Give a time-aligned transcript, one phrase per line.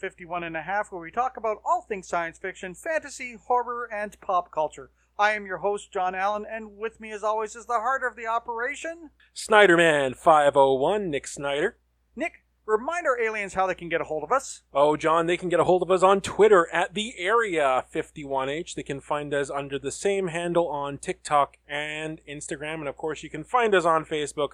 [0.00, 4.18] 51 and a half, where we talk about all things science fiction, fantasy, horror, and
[4.20, 4.90] pop culture.
[5.18, 8.16] I am your host, John Allen, and with me, as always, is the heart of
[8.16, 11.76] the operation, Snyderman 501, Nick Snyder.
[12.16, 12.44] Nick.
[12.66, 14.62] Remind our aliens how they can get a hold of us.
[14.72, 18.74] Oh, John, they can get a hold of us on Twitter at the Area 51H.
[18.74, 22.74] They can find us under the same handle on TikTok and Instagram.
[22.74, 24.52] And of course, you can find us on Facebook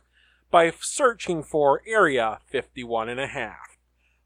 [0.51, 3.76] by searching for Area 51 and a half.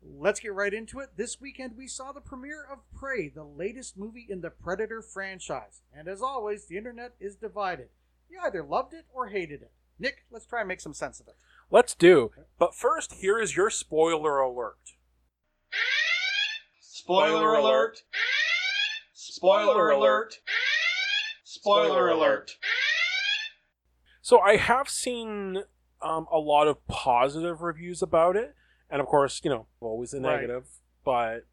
[0.02, 1.10] Let's get right into it.
[1.16, 5.82] This weekend, we saw the premiere of Prey, the latest movie in the Predator franchise.
[5.94, 7.88] And as always, the internet is divided.
[8.28, 9.72] You either loved it or hated it.
[9.98, 11.36] Nick, let's try and make some sense of it.
[11.70, 12.30] Let's do.
[12.58, 14.78] But first, here is your spoiler alert.
[16.80, 18.02] Spoiler alert!
[19.12, 20.40] Spoiler alert!
[21.44, 22.56] Spoiler alert!
[24.22, 25.64] So I have seen
[26.00, 28.54] um, a lot of positive reviews about it,
[28.90, 30.36] and of course, you know, always a Right.
[30.40, 30.66] negative,
[31.04, 31.46] but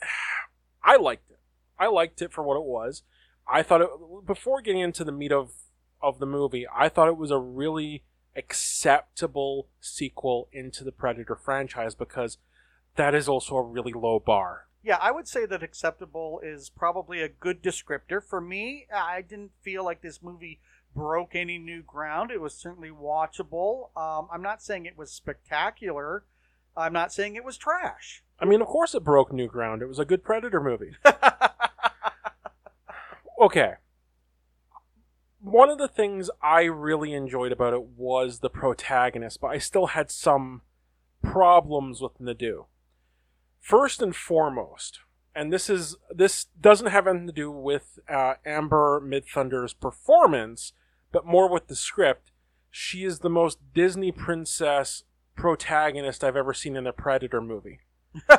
[0.82, 1.38] I liked it.
[1.78, 3.02] I liked it for what it was.
[3.46, 3.90] I thought it
[4.26, 5.52] before getting into the meat of
[6.02, 11.94] of the movie, I thought it was a really acceptable sequel into the Predator franchise
[11.94, 12.38] because
[12.96, 14.66] that is also a really low bar.
[14.82, 18.22] Yeah, I would say that acceptable is probably a good descriptor.
[18.24, 20.60] For me, I didn't feel like this movie
[20.96, 22.30] broke any new ground.
[22.30, 23.94] It was certainly watchable.
[23.96, 26.24] Um, I'm not saying it was spectacular.
[26.80, 28.22] I'm not saying it was trash.
[28.38, 29.82] I mean, of course it broke new ground.
[29.82, 30.96] It was a good Predator movie.
[33.40, 33.74] okay.
[35.40, 39.86] One of the things I really enjoyed about it was the protagonist, but I still
[39.86, 40.62] had some
[41.22, 42.64] problems with Naru.
[43.60, 45.00] First and foremost,
[45.34, 50.72] and this is this doesn't have anything to do with uh, Amber Midthunder's performance,
[51.12, 52.32] but more with the script.
[52.70, 55.04] She is the most Disney princess
[55.40, 57.80] protagonist I've ever seen in a Predator movie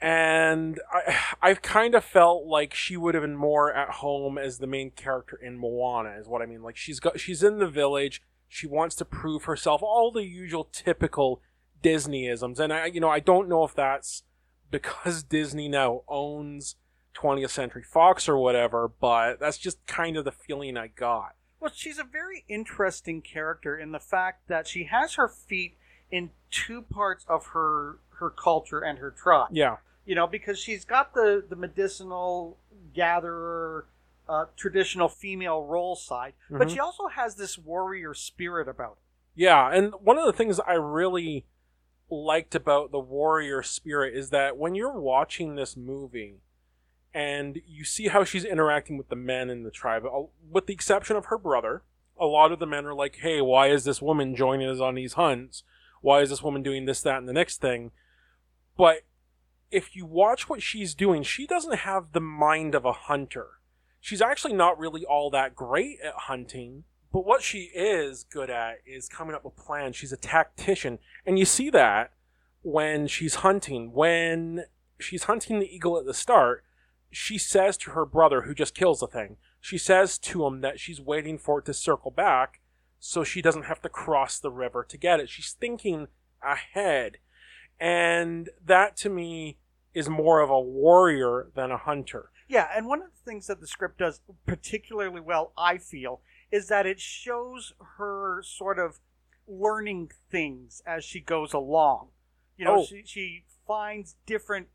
[0.00, 4.58] and I, I've kind of felt like she would have been more at home as
[4.58, 6.62] the main character in Moana, is what I mean.
[6.62, 10.68] Like she's got, she's in the village, she wants to prove herself, all the usual
[10.72, 11.40] typical
[11.82, 14.22] Disneyisms, and I, you know, I don't know if that's
[14.70, 16.76] because Disney now owns
[17.16, 21.34] 20th Century Fox or whatever, but that's just kind of the feeling I got.
[21.60, 25.76] Well, she's a very interesting character in the fact that she has her feet
[26.10, 29.48] in two parts of her her culture and her tribe.
[29.50, 32.58] Yeah, You know, because she's got the the medicinal
[32.94, 33.86] gatherer,
[34.28, 36.70] uh, traditional female role side, but Mhm.
[36.72, 39.02] she also has this warrior spirit about her.
[39.34, 41.46] Yeah, and one of the things I really
[42.08, 46.40] liked about the warrior spirit is that when you're watching this movie
[47.16, 50.74] and you see how she's interacting with the men in the tribe, uh, with the
[50.74, 51.82] exception of her brother,
[52.20, 54.96] a lot of the men are like, hey, why is this woman joining us on
[54.96, 55.62] these hunts?
[56.02, 57.90] Why is this woman doing this, that, and the next thing?
[58.76, 59.06] But
[59.70, 63.46] if you watch what she's doing, she doesn't have the mind of a hunter.
[63.98, 66.84] She's actually not really all that great at hunting,
[67.14, 69.96] but what she is good at is coming up with plans.
[69.96, 72.12] She's a tactician, and you see that
[72.60, 73.94] when she's hunting.
[73.94, 74.66] When
[74.98, 76.62] she's hunting the eagle at the start,
[77.10, 80.78] she says to her brother, who just kills the thing, she says to him that
[80.80, 82.60] she's waiting for it to circle back
[82.98, 85.28] so she doesn't have to cross the river to get it.
[85.28, 86.08] She's thinking
[86.42, 87.18] ahead.
[87.78, 89.58] And that to me
[89.94, 92.30] is more of a warrior than a hunter.
[92.48, 96.20] Yeah, and one of the things that the script does particularly well, I feel,
[96.52, 99.00] is that it shows her sort of
[99.48, 102.08] learning things as she goes along.
[102.56, 102.84] You know, Oh.
[102.84, 104.68] she, she finds different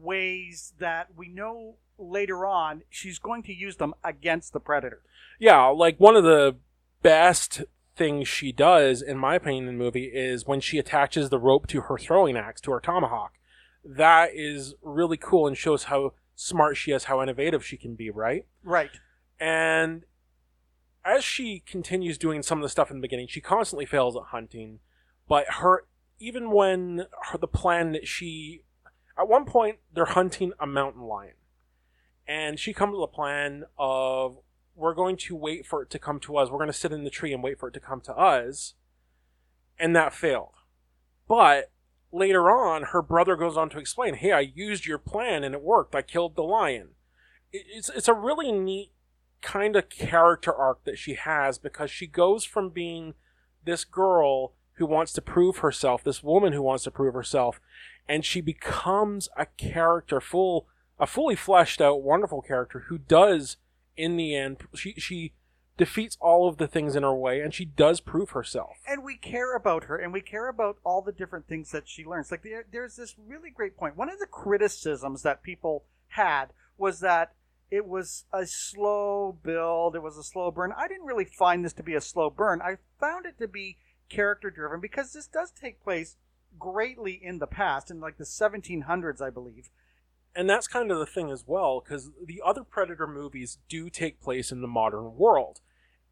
[0.00, 5.02] ways that we know later on she's going to use them against the predator.
[5.38, 6.56] Yeah, like one of the
[7.02, 7.62] best
[7.96, 11.66] things she does, in my opinion, in the movie is when she attaches the rope
[11.68, 13.34] to her throwing axe, to her tomahawk.
[13.84, 18.10] That is really cool and shows how smart she is, how innovative she can be,
[18.10, 18.46] right?
[18.62, 18.90] Right.
[19.40, 20.04] And
[21.04, 24.24] as she continues doing some of the stuff in the beginning, she constantly fails at
[24.24, 24.80] hunting.
[25.28, 25.84] But her,
[26.18, 28.62] even when her, the plan that she,
[29.18, 31.34] at one point, they're hunting a mountain lion.
[32.26, 34.38] And she comes with a plan of,
[34.76, 36.50] we're going to wait for it to come to us.
[36.50, 38.74] We're going to sit in the tree and wait for it to come to us.
[39.78, 40.54] And that failed.
[41.26, 41.72] But
[42.12, 45.62] later on, her brother goes on to explain, hey, I used your plan and it
[45.62, 45.94] worked.
[45.94, 46.90] I killed the lion.
[47.52, 48.92] It's, it's a really neat
[49.40, 53.14] kind of character arc that she has because she goes from being
[53.64, 57.60] this girl who wants to prove herself, this woman who wants to prove herself,
[58.08, 60.66] and she becomes a character full,
[60.98, 63.56] a fully fleshed out, wonderful character who does,
[63.96, 65.32] in the end, she she
[65.76, 68.78] defeats all of the things in her way, and she does prove herself.
[68.86, 72.04] and we care about her and we care about all the different things that she
[72.04, 72.30] learns.
[72.30, 73.96] Like there, there's this really great point.
[73.96, 76.46] One of the criticisms that people had
[76.76, 77.34] was that
[77.70, 80.72] it was a slow build it was a slow burn.
[80.76, 82.60] I didn't really find this to be a slow burn.
[82.62, 83.76] I found it to be
[84.08, 86.16] character driven because this does take place
[86.58, 89.70] greatly in the past in like the 1700s i believe.
[90.34, 94.20] And that's kind of the thing as well because the other predator movies do take
[94.20, 95.60] place in the modern world.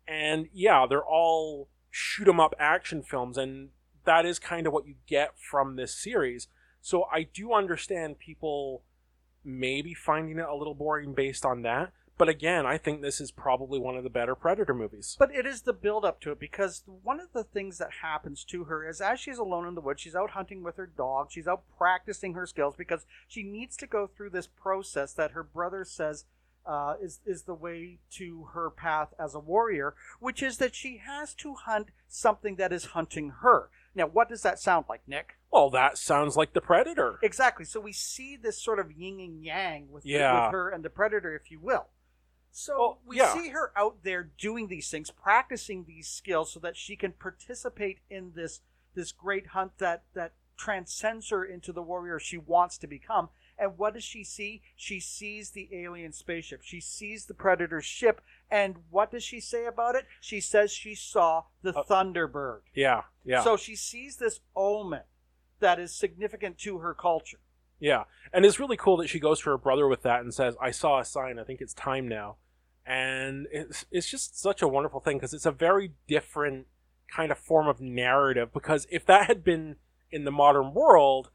[0.06, 3.70] And yeah they're all shoot 'em up action films and
[4.04, 6.48] that is kind of what you get from this series.
[6.80, 8.82] So i do understand people
[9.44, 13.30] maybe finding it a little boring based on that but again i think this is
[13.30, 16.40] probably one of the better predator movies But it is the build up to it
[16.40, 19.80] because one of the things that happens to her is as she's alone in the
[19.80, 23.76] woods, she's out hunting with her dog, she's out practicing her skills because she needs
[23.78, 26.24] to go through this process that her brother says
[26.66, 31.00] uh, is is the way to her path as a warrior, which is that she
[31.06, 33.70] has to hunt something that is hunting her.
[33.94, 35.34] Now, what does that sound like, Nick?
[35.52, 37.64] well that sounds like the predator Exactly.
[37.64, 40.46] So we see this sort of yin and yang with, Yeah.
[40.46, 41.86] with her and the predator, if you will.
[42.58, 43.34] So Oh, we yeah.
[43.34, 47.98] see her out there doing these things, practicing these skills, so that she can participate
[48.08, 48.60] in this
[48.94, 53.28] this great hunt that that transcends her into the warrior she wants to become.
[53.58, 54.62] And what does she see?
[54.74, 56.62] She sees the alien spaceship.
[56.62, 58.22] She sees the Predator ship.
[58.50, 60.06] And what does she say about it?
[60.20, 62.62] She says she saw the Uh, Thunderbird.
[62.74, 65.02] yeah yeah So she sees this omen
[65.60, 67.40] that is significant to her culture.
[67.78, 70.56] Yeah, and it's really cool that she goes to her brother with that and says,
[70.58, 71.38] "I saw a sign.
[71.38, 72.38] I think it's time now."
[72.86, 76.66] And it's it's just such a wonderful thing because it's a very different
[77.14, 78.52] kind of form of narrative.
[78.52, 79.76] Because if that had been
[80.10, 81.30] in the modern world,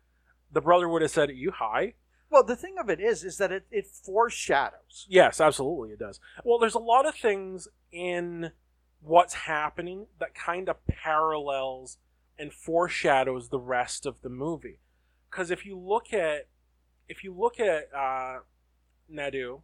[0.52, 1.96] the brother would have said, "Are you high?"
[2.30, 5.06] Well, the thing of it is, is that it, it foreshadows.
[5.10, 6.22] Yes, absolutely, it does.
[6.46, 8.52] Well, there's a lot of things in
[9.02, 11.98] what's happening that kind of parallels
[12.40, 14.80] and foreshadows the rest of the movie.
[15.30, 16.48] Because if you look at
[17.10, 18.40] if you look at uh,
[19.10, 19.60] Naru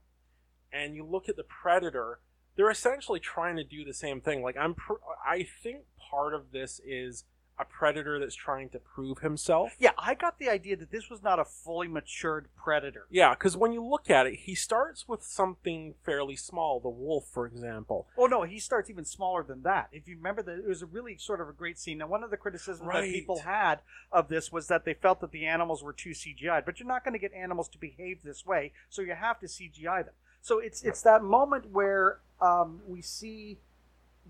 [0.71, 2.19] and you look at the Predator,
[2.55, 4.41] they're essentially trying to do the same thing.
[4.41, 4.93] Like I'm, pr-
[5.25, 7.23] I think part of this is
[7.59, 9.71] a predator that's trying to prove himself.
[9.79, 13.07] Yeah, I got the idea that this was not a fully matured predator.
[13.09, 17.25] Yeah, because when you look at it, he starts with something fairly small, the wolf,
[17.31, 18.07] for example.
[18.17, 19.89] Oh no, he starts even smaller than that.
[19.91, 21.97] If you remember that, it was a really sort of a great scene.
[21.97, 23.79] Now, one of the criticisms that people had
[24.11, 26.65] of this was that they felt that the animals were too CGI'd.
[26.65, 29.47] But you're not going to get animals to behave this way, so you have to
[29.47, 30.13] CGI them.
[30.47, 33.57] So it's it's that moment where um, we see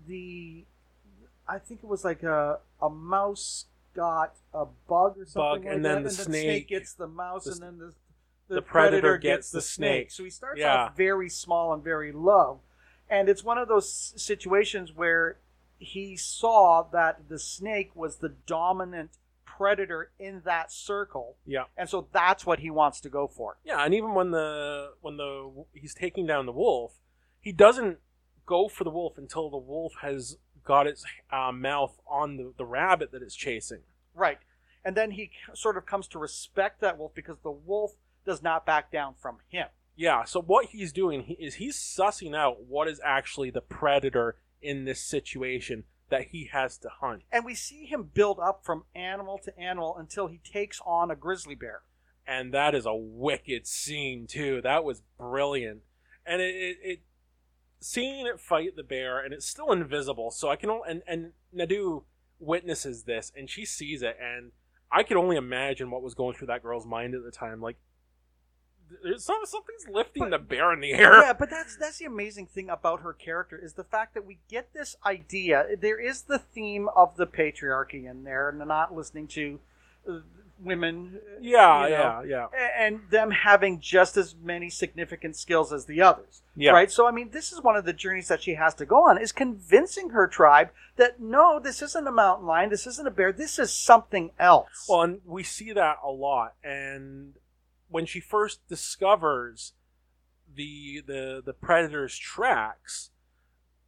[0.08, 0.64] the,
[1.46, 5.74] I think it was like a a mouse got a bug or something Bug, like
[5.76, 7.92] and that, then the and snake- gets the mouse, the- and then the
[8.48, 9.90] the, the predator, predator gets, gets the the snake.
[9.92, 10.10] snake.
[10.10, 10.86] So he starts Yeah.
[10.86, 12.62] off very small and very low,
[13.08, 15.36] and it's one of those situations where
[15.78, 19.10] he saw that the snake was the dominant
[19.58, 21.64] predator in that circle, Yeah.
[21.76, 23.58] and so that's what he wants to go for.
[23.64, 26.92] Yeah, and even when the when the he's taking down the wolf,
[27.40, 27.98] he doesn't
[28.46, 32.64] go for the wolf until the wolf has got its uh, mouth on the, the
[32.64, 33.80] rabbit that it's chasing.
[34.14, 34.38] Right.
[34.84, 37.92] And then he sort of comes to respect that wolf because the wolf
[38.24, 39.68] does not back down from him.
[39.96, 44.36] Yeah, so what he's doing he, is he's sussing out what is actually the predator
[44.62, 47.22] in this situation that he has to hunt.
[47.30, 51.16] And we see him build up from animal to animal until he takes on a
[51.16, 51.82] grizzly bear.
[52.28, 54.60] and that is a wicked scene too.
[54.62, 55.80] That was brilliant,
[56.26, 57.00] and it, it, it
[57.80, 60.30] seeing it fight the bear, and it's still invisible.
[60.30, 62.02] So I can only, and and Naru
[62.38, 64.52] witnesses this, and she sees it, and
[64.92, 67.62] I could only imagine what was going through that girl's mind at the time.
[67.62, 67.76] Like,
[69.02, 71.20] there's some, something's lifting But- the bear in the air.
[71.22, 74.38] Yeah, but that's that's the amazing thing about her character is the fact that we
[74.48, 75.66] get this idea.
[75.80, 79.60] There is the theme of the patriarchy in there, and not listening to
[80.08, 80.12] uh,
[80.60, 81.20] women.
[81.24, 85.84] uh, yeah, you know, yeah, yeah, And them having just as many significant skills as
[85.86, 86.42] the others.
[86.56, 86.72] yeah.
[86.72, 86.90] Right?
[86.90, 89.18] So, I mean, this is one of the journeys that she has to go on,
[89.18, 93.32] is convincing her tribe that no, this isn't a mountain lion, this isn't a bear,
[93.32, 94.86] this is something else.
[94.88, 96.54] Well, and we see that a lot.
[96.64, 97.34] And
[97.88, 99.72] when she first discovers
[100.52, 103.10] the the the predator's tracks,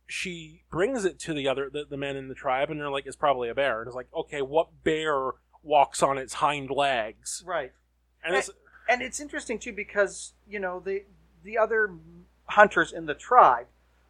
[0.06, 3.06] she brings it to the other the, the men in the tribe, and they're like,
[3.06, 7.42] "It's probably a bear." And it's like, okay, what bear walks on its hind legs?
[7.46, 7.72] right.
[8.24, 8.50] And it's
[8.88, 11.04] and it's interesting too because you know the
[11.42, 11.94] the other
[12.46, 13.66] hunters in the tribe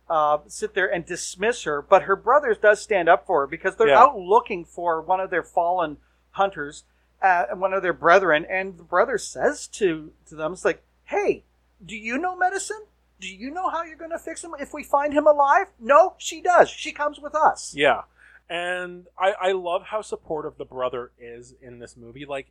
[0.08, 3.76] uh, sit there and dismiss her, but her brothers does stand up for her because
[3.76, 4.00] they're Yeah.
[4.02, 5.98] out looking for one of their fallen
[6.32, 6.82] hunters,
[7.22, 11.44] uh, one of their brethren, and the brother says to to them, "It's like, hey,
[11.84, 12.84] do you know medicine?"
[13.20, 15.66] Do you know how you're going to fix him if we find him alive?
[15.78, 16.70] No, she does.
[16.70, 17.74] She comes with us.
[17.76, 18.02] Yeah.
[18.48, 22.24] And I, I love how supportive the brother is in this movie.
[22.24, 22.50] Like,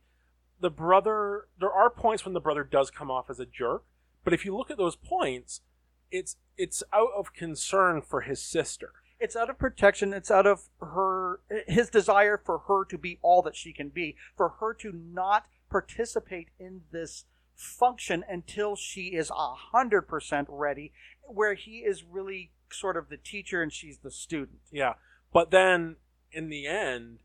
[0.60, 3.82] the brother, there are points when the brother does come off as a jerk,
[4.22, 5.62] but if you look at those points,
[6.10, 8.92] it's it's out of concern for his sister.
[9.20, 10.12] It's out of protection.
[10.12, 14.16] It's out of her his desire for her to be all that she can be,
[14.36, 20.92] for her to not participate in this function until she is a hundred percent ready,
[21.22, 24.60] where he is really sort of the teacher and she's the student.
[24.72, 24.94] Yeah.
[25.32, 25.96] But then
[26.32, 27.18] in the end,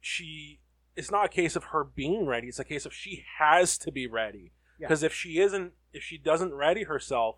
[0.00, 0.60] she
[0.96, 2.48] it's not a case of her being ready.
[2.48, 4.52] It's a case of she has to be ready.
[4.80, 4.88] Yeah.
[4.88, 7.36] Because if she isn't, if she doesn't ready herself,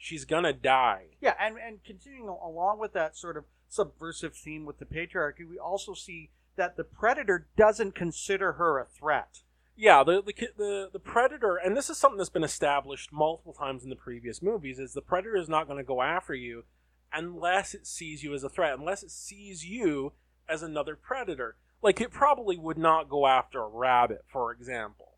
[0.00, 1.04] she's gonna die.
[1.20, 5.58] Yeah, and and continuing along with that sort of subversive theme with the patriarchy, we
[5.58, 9.42] also see that the predator doesn't consider her a threat.
[9.76, 13.84] Yeah, the, the the the predator, and this is something that's been established multiple times
[13.84, 16.64] in the previous movies, is the predator is not going to go after you
[17.12, 20.12] unless it sees you as a threat, unless it sees you
[20.48, 21.56] as another predator.
[21.82, 25.14] Like it probably would not go after a rabbit, for example.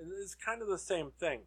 [0.00, 1.42] It's kind of the same thing.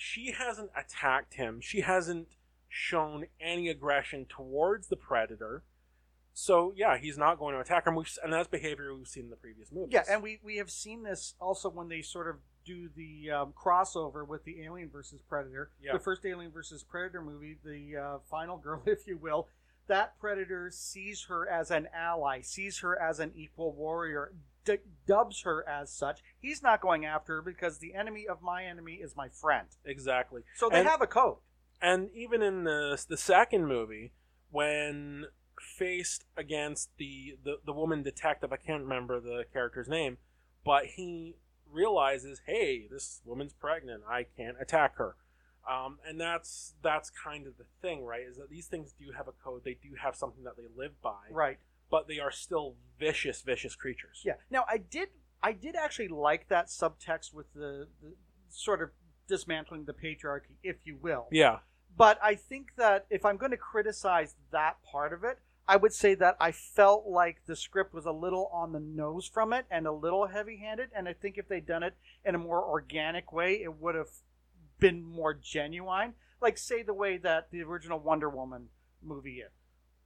[0.00, 1.60] She hasn't attacked him.
[1.60, 2.28] She hasn't
[2.68, 5.64] shown any aggression towards the predator.
[6.32, 9.24] So yeah, he's not going to attack her, and, we've, and that's behavior we've seen
[9.24, 9.90] in the previous movies.
[9.92, 13.52] Yeah, and we, we have seen this also when they sort of do the um,
[13.60, 15.72] crossover with the Alien versus Predator.
[15.82, 15.94] Yeah.
[15.94, 19.48] The first Alien versus Predator movie, the uh, final girl, if you will,
[19.88, 24.32] that Predator sees her as an ally, sees her as an equal warrior,
[24.76, 26.20] d- dubs her as such.
[26.40, 29.68] He's not going after her because the enemy of my enemy is my friend.
[29.84, 30.42] exactly.
[30.56, 31.38] So they And- have a code.
[31.80, 34.12] And even in the the second movie,
[34.50, 35.26] when
[35.60, 40.18] faced against the, the the woman detective, I can't remember the character's name,
[40.64, 41.36] but he
[41.70, 44.02] realizes, hey, this woman's pregnant.
[44.08, 45.16] I can't attack her.
[45.70, 48.22] Um, and that's that's kind of the thing, right?
[48.28, 49.62] Is that these things do have a code.
[49.64, 51.58] They do have something that they live by, Right.
[51.90, 54.22] But they are still vicious, vicious creatures.
[54.24, 54.34] Yeah.
[54.50, 55.08] Now I did
[55.42, 58.14] I did actually like that subtext with the, the
[58.48, 58.90] sort of
[59.28, 61.28] dismantling the patriarchy, if you will.
[61.30, 61.58] Yeah.
[61.96, 65.92] But I think that if I'm going to criticize that part of it, I would
[65.92, 69.66] say that I felt like the script was a little on the nose from it
[69.70, 70.90] and a little heavy-handed.
[70.96, 74.08] And I think if they'd done it in a more organic way, it would have
[74.78, 76.14] been more genuine.
[76.40, 78.68] Like say the way that the original Wonder Woman
[79.02, 79.50] movie is.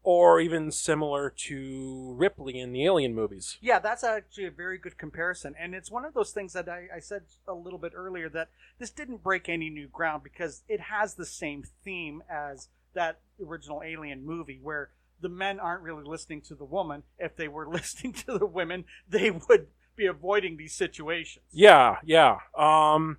[0.04, 3.56] Or even similar to Ripley in the Alien movies.
[3.61, 5.54] Yeah, that's actually a very good comparison.
[5.59, 8.49] And it's one of those things that I, I said a little bit earlier that
[8.80, 13.82] this didn't break any new ground because it has the same theme as that original
[13.85, 14.90] Alien movie where
[15.21, 17.04] the men aren't really listening to the woman.
[17.18, 21.44] If they were listening to the women, they would be avoiding these situations.
[21.52, 22.38] Yeah, yeah.
[22.56, 23.18] Um,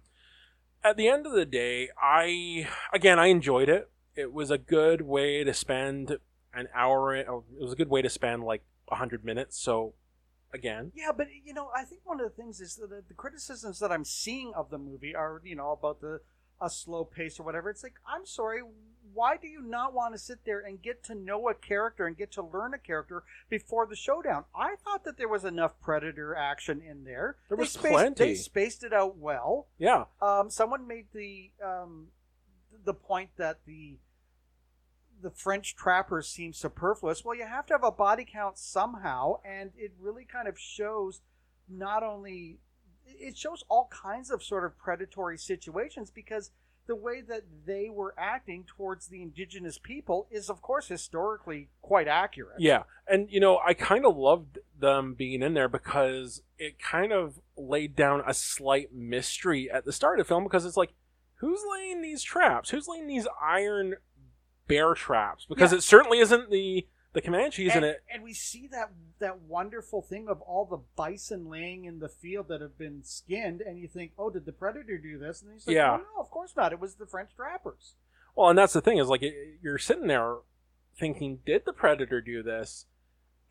[0.83, 3.89] at the end of the day, I again I enjoyed it.
[4.15, 6.17] It was a good way to spend
[6.53, 7.15] an hour.
[7.15, 7.27] It
[7.59, 9.57] was a good way to spend like hundred minutes.
[9.57, 9.93] So,
[10.53, 13.13] again, Yeah, but you know, I think one of the things is that the, the
[13.15, 16.21] criticisms that I'm seeing of the movie are, you know, about the
[16.61, 17.69] a slow pace or whatever.
[17.69, 18.61] It's like, I'm sorry,
[19.13, 22.17] why do you not want to sit there and get to know a character and
[22.17, 24.45] get to learn a character before the showdown?
[24.55, 27.35] I thought that there was enough predator action in there.
[27.49, 28.25] There They was spaced, plenty.
[28.25, 29.67] They spaced it out well.
[29.77, 32.07] yeah, Um, someone made the um,
[32.85, 33.97] the point that the
[35.23, 37.25] the French trappers seem superfluous.
[37.25, 41.21] Well, you have to have a body count somehow, and it really kind of shows
[41.67, 42.59] not only
[43.05, 46.51] it shows all kinds of sort of predatory situations because
[46.85, 52.07] the way that they were acting towards the indigenous people is of course historically quite
[52.07, 52.59] accurate.
[52.59, 52.83] yeah.
[53.07, 57.39] And you know, I kind of loved them being in there because it kind of
[57.57, 60.91] laid down a slight mystery at the start of the film because it's like,
[61.35, 62.69] who's laying these traps?
[62.69, 63.95] Who's laying these iron
[64.67, 65.45] bear traps?
[65.47, 65.77] Because Yeah.
[65.79, 68.03] it certainly isn't the the Comanches and, in it.
[68.11, 68.89] and we see that
[69.19, 73.61] that wonderful thing of all the bison laying in the field that have been skinned,
[73.61, 75.43] and you think, oh, did the predator do this?
[75.43, 75.91] And he's like, Yeah.
[75.93, 76.73] oh, no, of course not.
[76.73, 77.93] It was the French trappers.
[78.35, 80.37] Well, and that's the thing is like it- you're sitting there
[80.97, 82.87] thinking, did the predator do this?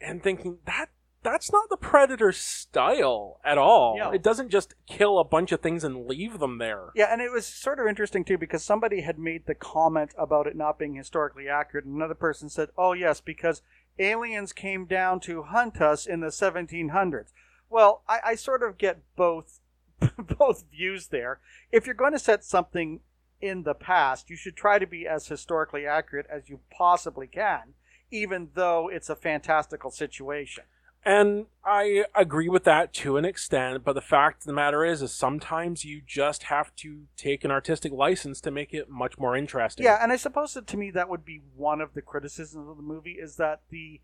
[0.00, 0.87] And thinking that
[1.23, 3.97] that's not the predator's style at all.
[3.99, 4.11] No.
[4.11, 6.91] It doesn't just kill a bunch of things and leave them there.
[6.95, 10.47] Yeah, and it was sort of interesting too because somebody had made the comment about
[10.47, 13.62] it not being historically accurate, and another person said, "Oh yes, because
[13.99, 17.33] aliens came down to hunt us in the 1700s."
[17.71, 19.61] Well, I, I sort of get both
[20.38, 21.41] both views there.
[21.71, 23.00] If you're going to set something
[23.41, 27.75] in the past, you should try to be as historically accurate as you possibly can,
[28.11, 30.64] even though it's a fantastical situation.
[31.05, 35.03] And I agree with that to an extent, but the fact of the matter is,
[35.03, 39.37] is sometimes you just have to take an artistic license to make it much more
[39.37, 39.85] interesting.
[39.85, 42.77] Yeah, and I suppose that to me that would be one of the criticisms of
[42.77, 44.01] the movie is that the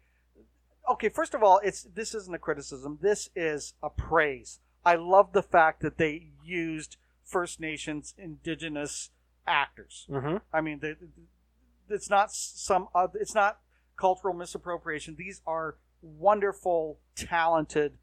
[0.91, 2.99] okay, first of all, it's this isn't a criticism.
[3.01, 4.59] This is a praise.
[4.85, 9.11] I love the fact that they used First Nations indigenous
[9.47, 10.07] actors.
[10.11, 10.97] hmm I mean, the,
[11.89, 13.61] it's not some uh, it's not
[13.97, 15.17] cultural misappropriation.
[15.17, 17.99] These are wonderful, talented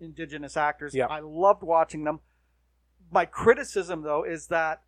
[0.00, 0.94] indigenous actors.
[0.94, 1.06] Yeah.
[1.06, 2.20] I loved watching them.
[3.10, 4.82] My criticism, though, is that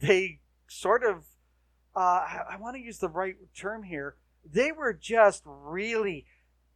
[0.00, 1.24] they sort of
[1.94, 4.16] uh, I, I want to use the right term here.
[4.50, 6.26] They were just really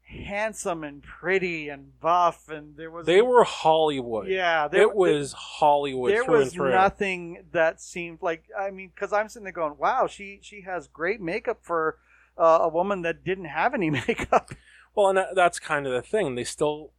[0.07, 4.29] handsome and pretty and buff, and there was They were Hollywood.
[4.29, 9.29] yeah, there, it was Hollywood there was nothing that seemed like I mean, because I'm
[9.29, 11.99] sitting there going, "Wow, she she has great makeup for
[12.37, 14.51] uh, a woman that didn't have any makeup."
[14.95, 16.35] Well, and that, that's kind of the thing.
[16.35, 16.93] They still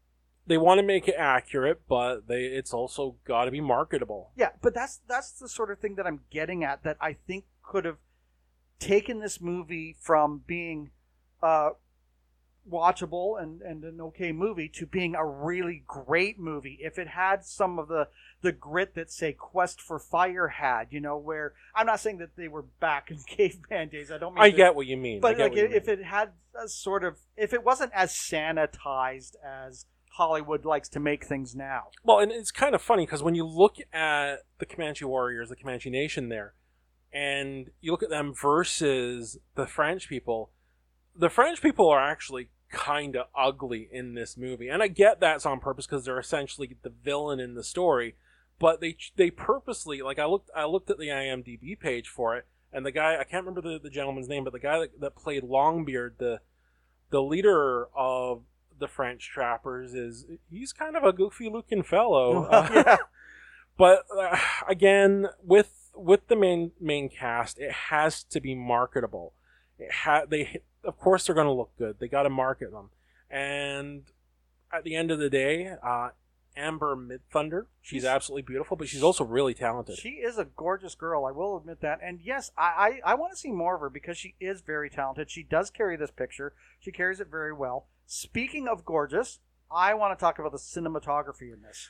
[0.47, 4.31] they want to make it accurate, but they it's also got to be marketable.
[4.35, 7.45] yeah, but that's that's the sort of thing that I'm getting at that I think
[7.63, 7.97] could have
[8.79, 10.91] taken this movie from being
[11.41, 11.71] uh,
[12.71, 17.45] watchable and, and an okay movie to being a really great movie if it had
[17.45, 18.07] some of the
[18.41, 22.35] the grit that say quest for fire had you know where i'm not saying that
[22.35, 25.21] they were back in caveman days i don't mean I to- get what you mean.
[25.21, 29.35] But like, what you if it had a sort of, if it wasn't as sanitized
[29.45, 33.35] as Hollywood likes to make things now, Well, and it's kind of funny because when
[33.35, 36.53] you look at the Comanche warriors, the Comanche Nation there,
[37.11, 40.51] and you look at them versus the French people,
[41.15, 44.69] the French people are actually kind of ugly in this movie.
[44.69, 48.15] And I get that's on purpose because they're essentially the villain in the story,
[48.59, 52.45] but they they purposely like I looked I looked at the IMDb page for it
[52.75, 55.15] and the guy I can't remember the, the gentleman's name, but the guy that, that
[55.15, 56.41] played Longbeard, the
[57.09, 58.41] the leader of
[58.77, 62.49] the French trappers is he's kind of a goofy looking fellow.
[62.51, 62.97] Uh, yeah,
[63.77, 69.33] but uh, again, with with the main main cast, it has to be marketable.
[69.79, 71.97] It ha- they of course they're going to look good.
[71.99, 72.89] They got to market them,
[73.29, 74.03] and
[74.71, 76.09] at the end of the day, uh,
[76.57, 79.97] Amber Midthunder, she's She's- absolutely beautiful, but she's also really talented.
[79.97, 81.25] she is a gorgeous girl.
[81.25, 81.99] I will admit that.
[82.01, 84.89] And yes, I, I, I want to see more of her because she is very
[84.89, 85.29] talented.
[85.29, 86.53] She does carry this picture.
[86.79, 87.87] She carries it very well.
[88.05, 91.89] Speaking of gorgeous, I want to talk about the cinematography in this.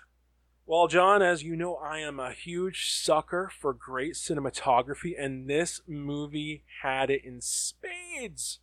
[0.66, 5.82] Well, John, as you know, I am a huge sucker for great cinematography, and this
[5.88, 8.60] movie had it in spades.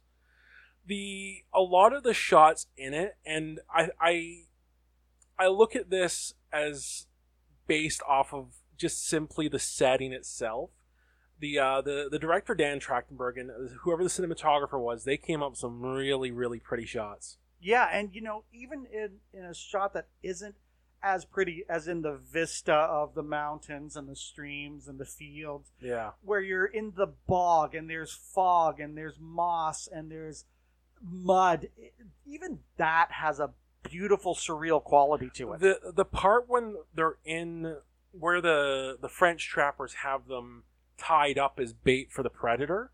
[0.87, 4.37] The a lot of the shots in it, and I I,
[5.39, 7.07] I look at this as
[7.67, 10.71] based off of just simply the setting itself.
[11.39, 13.51] The uh, the the director Dan Trachtenberg and
[13.83, 17.39] whoever the cinematographer was, they came up with some really really pretty shots.
[17.61, 20.57] Yeah, and you know, even in, in a shot that isn't
[21.01, 25.73] as pretty as in the vista of the mountains and the streams and the fields,
[25.81, 26.11] Yeah.
[26.23, 30.45] where you're in the bog and there's fog and there's moss and there's
[31.03, 31.69] mud,
[32.27, 33.51] even that has a
[33.83, 35.61] beautiful surreal quality to it.
[35.61, 37.77] The the part when they're in
[38.13, 40.65] where the the French trappers have them
[40.97, 42.93] tied up as bait for the predator,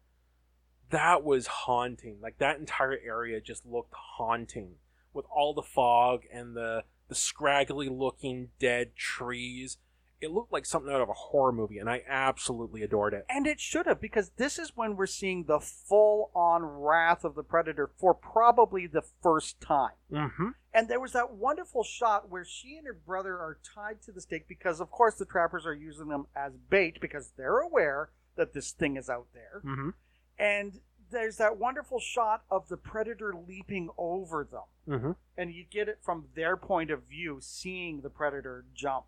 [0.90, 2.18] that was haunting.
[2.22, 4.76] Like that entire area just looked haunting
[5.12, 9.78] with all the fog and the the scraggly looking dead trees.
[10.20, 13.24] It looked like something out of a horror movie, and I absolutely adored it.
[13.28, 17.34] and it should have, because this is when we're seeing the full on wrath of
[17.34, 19.92] the predator for probably the first time.
[20.12, 20.48] Mm-hmm.
[20.74, 24.20] And there was that wonderful shot where she and her brother are tied to the
[24.20, 28.52] stake because, of course, the trappers are using them as bait because they're aware that
[28.54, 29.62] this thing is out there.
[29.64, 29.90] Mm-hmm.
[30.38, 34.96] And there's that wonderful shot of the predator leaping over them.
[34.96, 35.12] Mm-hmm.
[35.36, 39.06] And you get it from their point of view, seeing the predator jump.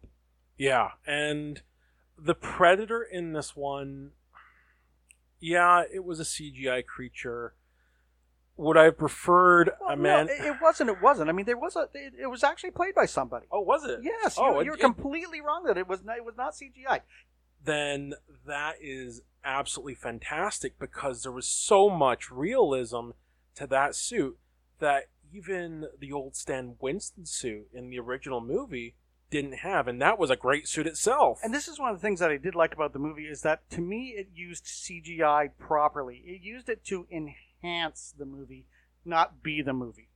[0.60, 1.62] Yeah, and
[2.18, 4.10] the predator in this one,
[5.40, 7.54] yeah, it was a CGI creature.
[8.58, 10.26] Would I have preferred Well, a man?
[10.26, 10.90] no, it, wasn't.
[10.90, 11.30] It wasn't.
[11.30, 11.88] I mean, there was a.
[11.94, 13.46] It, it was actually played by somebody.
[13.50, 14.00] oh, was it?
[14.02, 16.04] Yes, Oh, you, it- completely wrong that it was.
[16.04, 17.00] Not, it was not CGI.
[17.64, 18.12] Then
[18.46, 23.12] that is absolutely fantastic because there was so much realism
[23.54, 24.36] to that suit
[24.78, 28.94] that even the old Stan Winston suit in the original movie
[29.30, 31.40] didn't have, and that was a great suit itself.
[31.42, 33.42] And this is one of the things that I did like about the movie is
[33.42, 36.22] that to me it used CGI properly.
[36.26, 38.66] It used it to enhance the movie,
[39.04, 40.08] not be the movie.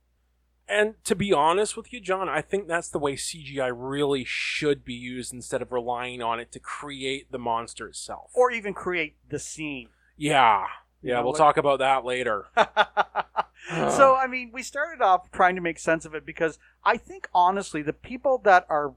[0.67, 4.83] And to be honest with you, John, I think that's the way CGI really should
[4.83, 8.31] be used instead of relying on it to create the monster itself.
[8.33, 9.89] Or even create the scene.
[10.17, 10.65] yeah,
[11.03, 12.47] You yeah, know, we'll like- talk about that later.
[12.57, 17.29] so I mean, we started off trying to make sense of it because I think
[17.33, 18.93] honestly, the people that are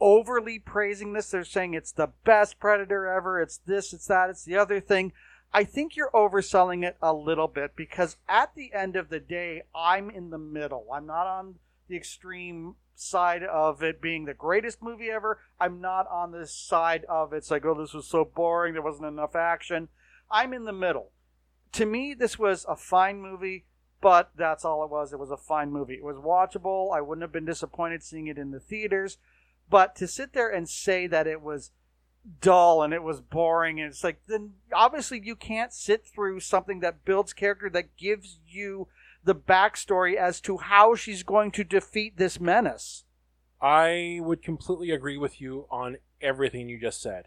[0.00, 3.40] overly praising this, they're saying it's the best Predator ever.
[3.40, 5.12] It's this, it's that, it's the other thing.
[5.52, 9.62] I think you're overselling it a little bit because at the end of the day,
[9.74, 10.86] I'm in the middle.
[10.94, 11.56] I'm not on
[11.88, 15.40] the extreme side of it being the greatest movie ever.
[15.58, 18.74] I'm not on the side of it's like, oh, this was so boring.
[18.74, 19.88] There wasn't enough action.
[20.30, 21.10] I'm in the middle.
[21.72, 23.64] To me, this was a fine movie,
[24.00, 25.12] but that's all it was.
[25.12, 25.94] It was a fine movie.
[25.94, 26.94] It was watchable.
[26.94, 29.18] I wouldn't have been disappointed seeing it in the theaters.
[29.70, 31.70] But to sit there and say that it was
[32.40, 36.80] dull and it was boring, and it's like, then obviously you can't sit through something
[36.80, 38.88] that builds character, that gives you
[39.24, 43.04] the backstory as to how she's going to defeat this menace.
[43.62, 47.26] I would completely agree with you on everything you just said.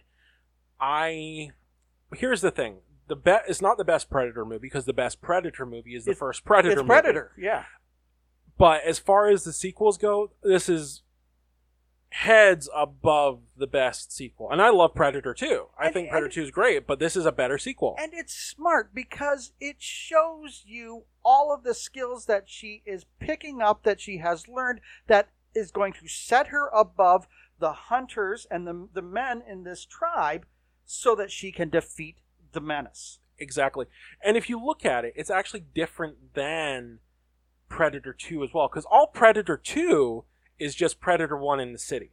[0.80, 1.52] I
[2.16, 2.78] here's the thing:
[3.08, 6.12] the bet is not the best Predator movie because the best Predator movie is the
[6.12, 6.72] It's- first Predator.
[6.74, 6.88] it's movie.
[6.88, 7.66] Predator, yeah.
[8.58, 11.04] But as far as the sequels go, this is
[12.14, 14.52] heads above the best sequel.
[14.52, 15.70] And I love Predator 2.
[15.80, 17.96] I And- think and- Predator 2 is great, but this is a better sequel.
[17.98, 23.64] And it's smart because it shows you all of the skills that she is picking
[23.64, 28.68] up, that she has learned, that is going to set her above the hunters and
[28.68, 30.46] the, the men in this tribe
[30.86, 32.18] so that she can defeat
[32.52, 33.18] the menace.
[33.40, 33.88] Exactly.
[34.24, 37.00] And if you look at it, it's actually different than
[37.70, 38.68] Predator 2 as well.
[38.68, 40.26] Because all Predator 2
[40.60, 42.12] is just Predator 1 in the city.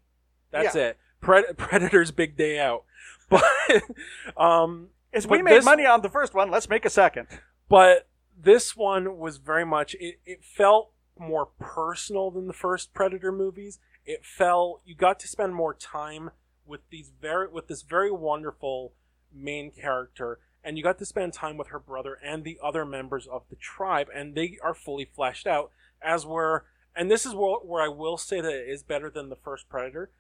[0.51, 0.99] That's it.
[1.23, 2.85] Pred- Predator's big day out.
[3.29, 3.45] But,
[4.37, 4.89] um,
[5.29, 7.27] we made this- money on the first one, let's make a second.
[7.69, 8.09] but
[8.43, 13.79] this one was very much, it, it felt more personal than the first Predator movies.
[14.07, 16.31] It felt, you got to spend more time
[16.65, 18.93] with these very, with this very wonderful
[19.33, 23.27] main character and you got to spend time with her brother and the other members
[23.27, 25.71] of the tribe, and they are fully fleshed out.
[26.03, 26.65] As were,
[27.01, 29.69] and this is where, where I will say that it is better than the first
[29.71, 30.11] Predator.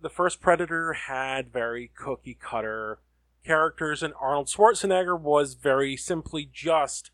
[0.00, 2.98] The first Predator had very cookie cutter
[3.46, 7.12] characters, and Arnold Schwarzenegger was very simply just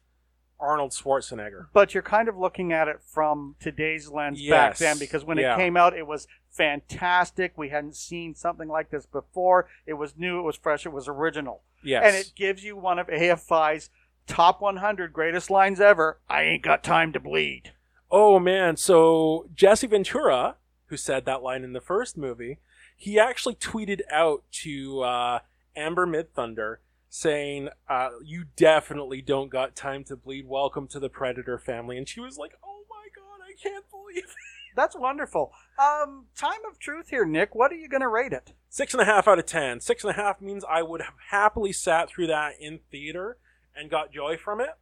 [0.59, 1.67] Arnold Schwarzenegger.
[1.75, 5.55] But you're kind of looking at it from today's lens back then because when Yeah.
[5.55, 7.59] it came out, it was fantastic.
[7.59, 9.69] We hadn't seen something like this before.
[9.85, 11.63] It was new, it was fresh, it was original.
[11.85, 12.05] Yes.
[12.07, 13.91] and it gives you one of AFI's
[14.27, 16.19] top 100 greatest lines ever.
[16.29, 17.75] I ain't got time to bleed.
[18.11, 22.59] Oh man, so Jesse Ventura, who said that line in the first movie,
[22.97, 25.39] he actually tweeted out to uh,
[25.75, 26.77] Amber Midthunder
[27.09, 30.47] saying, uh, "You definitely don't got time to bleed.
[30.47, 34.25] Welcome to the Predator family." And she was like, "Oh my god, I can't believe
[34.25, 34.31] it."
[34.77, 35.53] That's wonderful.
[35.79, 37.55] Um, time of truth here, Nick.
[37.55, 38.53] What are you going to rate it?
[38.69, 39.81] Six and a half out of ten.
[39.81, 43.39] Six and a half means I would have happily sat through that in theater
[43.75, 44.77] and got joy from it.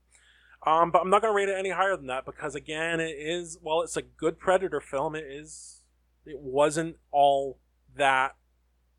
[0.67, 3.17] Um, but I'm not going to rate it any higher than that because again, it
[3.19, 5.15] is well, it's a good Predator film.
[5.15, 5.83] It is.
[6.25, 7.59] It wasn't all
[7.97, 8.37] that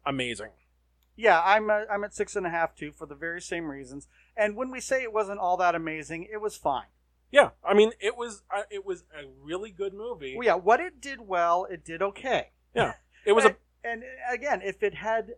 [0.05, 0.51] amazing.
[1.15, 4.07] Yeah, I'm uh, I'm at six and a half too for the very same reasons.
[4.37, 6.87] And when we say it wasn't all that amazing, it was fine.
[7.31, 10.35] Yeah, I mean, it was uh, it was a really good movie.
[10.37, 12.51] Well, yeah, what it did well, it did okay.
[12.75, 12.93] Yeah,
[13.25, 15.31] it was a and, and again, if it had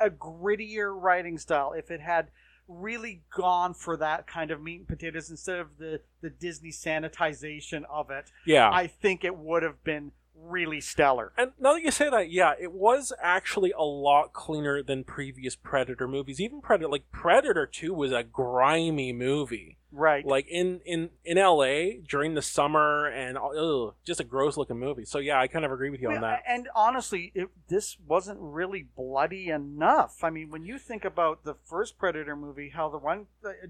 [0.00, 2.30] a grittier writing style, if it had
[2.68, 7.82] really gone for that kind of meat and potatoes instead of the the Disney sanitization
[7.90, 8.70] of it, yeah.
[8.70, 11.32] I think it would have been really stellar.
[11.36, 15.56] and now that you say that, yeah, it was actually a lot cleaner than previous
[15.56, 16.40] Predator movies.
[16.40, 19.78] Even Predator, like Predator Two, was a grimy movie.
[19.90, 20.26] Right.
[20.26, 25.06] like in in in LA during the summer and ugh, just a gross looking movie.
[25.06, 26.42] So yeah, I kind of agree with you on that.
[26.46, 30.22] And honestly, it, this wasn't really bloody enough.
[30.22, 33.28] I mean, when you think about the first Predator movie, how the one,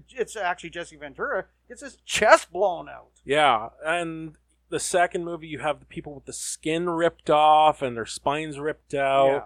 [0.09, 3.21] it's actually Jesse Ventura, gets his chest blown out.
[3.23, 4.35] Yeah, and
[4.69, 8.59] the second movie you have the people with the skin ripped off and their spines
[8.59, 9.27] ripped out.
[9.27, 9.41] Yeah.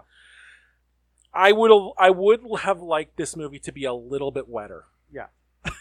[1.32, 4.84] I would I would have liked this movie to be a little bit wetter.
[5.12, 5.26] Yeah.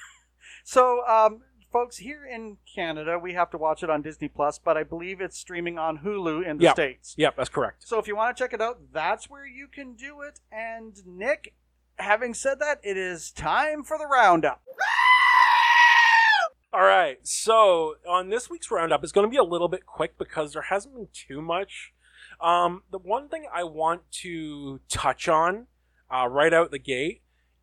[0.63, 4.77] so, um, folks, here in Canada, we have to watch it on Disney Plus, but
[4.77, 6.73] I believe it's streaming on Hulu in the Yeah.
[6.73, 7.13] States.
[7.17, 7.88] Yep, that's correct.
[7.88, 10.39] So if you want to check it out, that's where you can do it.
[10.51, 11.53] And Nick,
[11.97, 14.62] having said that, it is time for the roundup.
[16.76, 20.18] All right, so on this week's roundup, it's going to be a little bit quick
[20.18, 21.94] because there hasn't been too much.
[22.42, 25.68] Um, the one thing I want to touch on
[26.12, 27.22] uh, right out the gate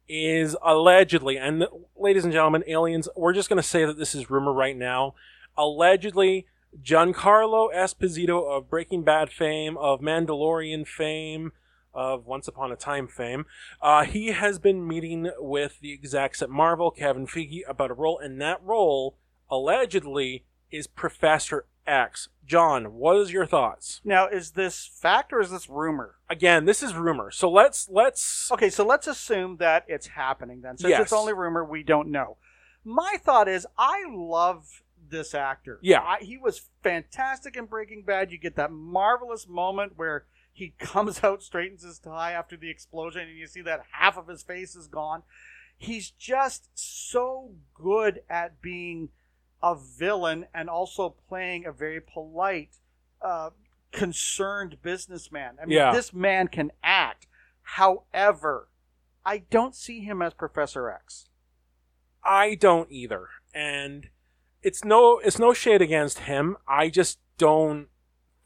[0.08, 4.30] is allegedly, and ladies and gentlemen, aliens, we're just going to say that this is
[4.30, 5.16] rumor right now.
[5.58, 6.46] Allegedly,
[6.80, 11.50] Giancarlo Esposito of Breaking Bad fame, of Mandalorian fame,
[11.92, 13.46] of Once Upon a Time fame,
[13.80, 18.18] uh, he has been meeting with the execs at Marvel, Kevin Feige, about a role,
[18.18, 19.16] and that role
[19.50, 22.28] allegedly is Professor X.
[22.46, 24.00] John, what is your thoughts?
[24.04, 26.16] Now, is this fact or is this rumor?
[26.28, 27.30] Again, this is rumor.
[27.30, 30.76] So let's let's Okay, so let's assume that it's happening then.
[30.78, 31.02] Since Yes.
[31.02, 32.36] it's only rumor, we don't know.
[32.84, 35.78] My thought is, I love this actor.
[35.82, 36.00] Yeah.
[36.00, 38.30] I, he was fantastic in Breaking Bad.
[38.32, 43.22] You get that marvelous moment where he comes out, straightens his tie after the explosion,
[43.22, 45.22] and you see that half of his face is gone.
[45.76, 49.08] He's just so good at being
[49.62, 52.76] a villain and also playing a very polite,
[53.22, 53.50] uh,
[53.92, 55.56] concerned businessman.
[55.60, 55.92] I mean, Yeah.
[55.92, 57.26] this man can act.
[57.62, 58.68] However,
[59.24, 61.28] I don't see him as Professor X.
[62.22, 63.28] I don't either.
[63.54, 64.10] And
[64.62, 66.56] it's no it's no shade against him.
[66.68, 67.88] I just don't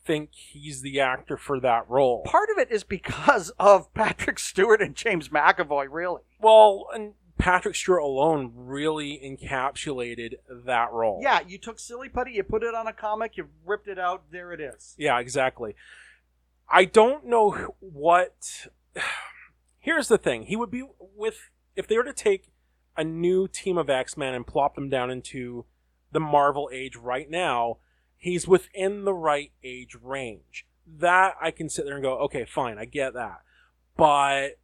[0.05, 2.23] think he's the actor for that role.
[2.25, 6.23] Part of it is because of Patrick Stewart and James McAvoy, really.
[6.41, 11.21] Well, and Patrick Stewart alone really encapsulated that role.
[11.23, 14.25] Yeah, you took Silly Putty, you put it on a comic, you ripped it out,
[14.31, 14.95] there it is.
[14.99, 15.75] Yeah, exactly.
[16.69, 18.69] I don't know what.
[19.79, 22.51] Here's the thing: he would be with if they were to take
[22.97, 25.67] a new team of X Men and plop them down into
[26.13, 27.79] the Marvel age right now.
[28.25, 30.65] He's within the right age range.
[30.87, 33.43] That I can sit there and go, okay, fine, I get that,
[33.99, 34.59] but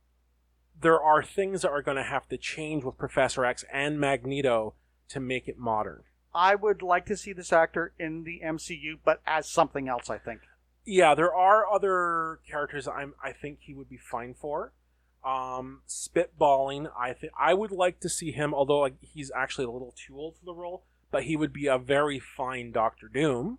[0.80, 4.72] there are things that are going to have to change with Professor X and Magneto
[5.10, 6.04] to make it modern.
[6.34, 10.16] I would like to see this actor in the MCU, but as something else, I
[10.16, 10.40] think.
[10.86, 14.72] yeah, there are other characters I'm I think he would be fine for.
[15.22, 19.70] Um, spitballing, I think I would like to see him, although like, he's actually a
[19.70, 23.58] little too old for the role, but he would be a very fine Doctor Doom.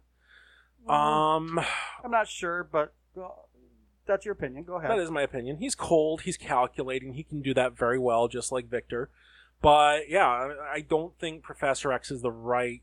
[0.88, 1.60] Um,
[2.04, 3.28] I'm not sure, but uh,
[4.08, 4.64] that's your opinion.
[4.64, 4.90] Go ahead.
[4.92, 5.58] that is my opinion.
[5.58, 9.10] He's cold, he's calculating, he can do that very well, just like Victor.
[9.62, 12.82] But yeah, I- don't think Professor X is the right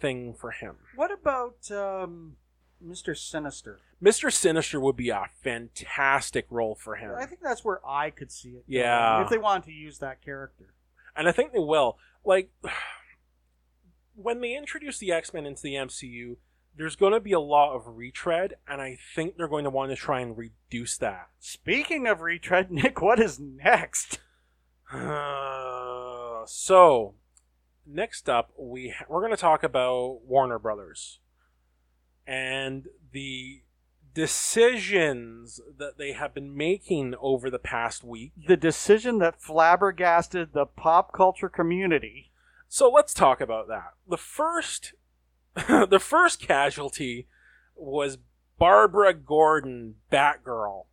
[0.00, 0.76] thing for him.
[0.94, 2.36] What about um,
[2.84, 3.16] Mr.
[3.16, 3.80] Sinister?
[4.00, 4.32] Mr.
[4.32, 7.10] Sinister would be a fantastic role for him.
[7.18, 8.52] I think that's where I could see it.
[8.52, 9.22] going, Yeah.
[9.24, 10.66] If they wanted to use that character.
[11.16, 11.98] and I think they will.
[12.24, 12.50] Like
[14.16, 16.36] when they introduce the X Men into the MCU,
[16.76, 19.90] there's going to be a lot of retread, and I think they're going to want
[19.90, 21.28] to try and reduce that.
[21.38, 24.18] Speaking of retread, Nick, what is next?
[26.46, 27.14] so,
[27.86, 31.20] next up, we ha- we're going to talk about Warner Brothers
[32.26, 33.62] and the
[34.14, 38.32] decisions that they have been making over the past week.
[38.48, 42.30] The decision that flabbergasted the pop culture community.
[42.68, 43.92] So let's talk about that.
[44.08, 44.94] The first,
[45.54, 47.26] the first casualty
[47.74, 48.18] was
[48.58, 50.84] Barbara Gordon, Batgirl.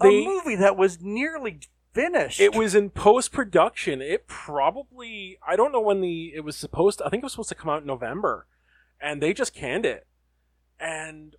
[0.00, 1.60] a movie that was nearly
[1.92, 2.40] finished.
[2.40, 4.00] It was in post production.
[4.00, 6.98] It probably I don't know when the it was supposed.
[6.98, 8.46] To, I think it was supposed to come out in November,
[9.00, 10.06] and they just canned it.
[10.80, 11.36] And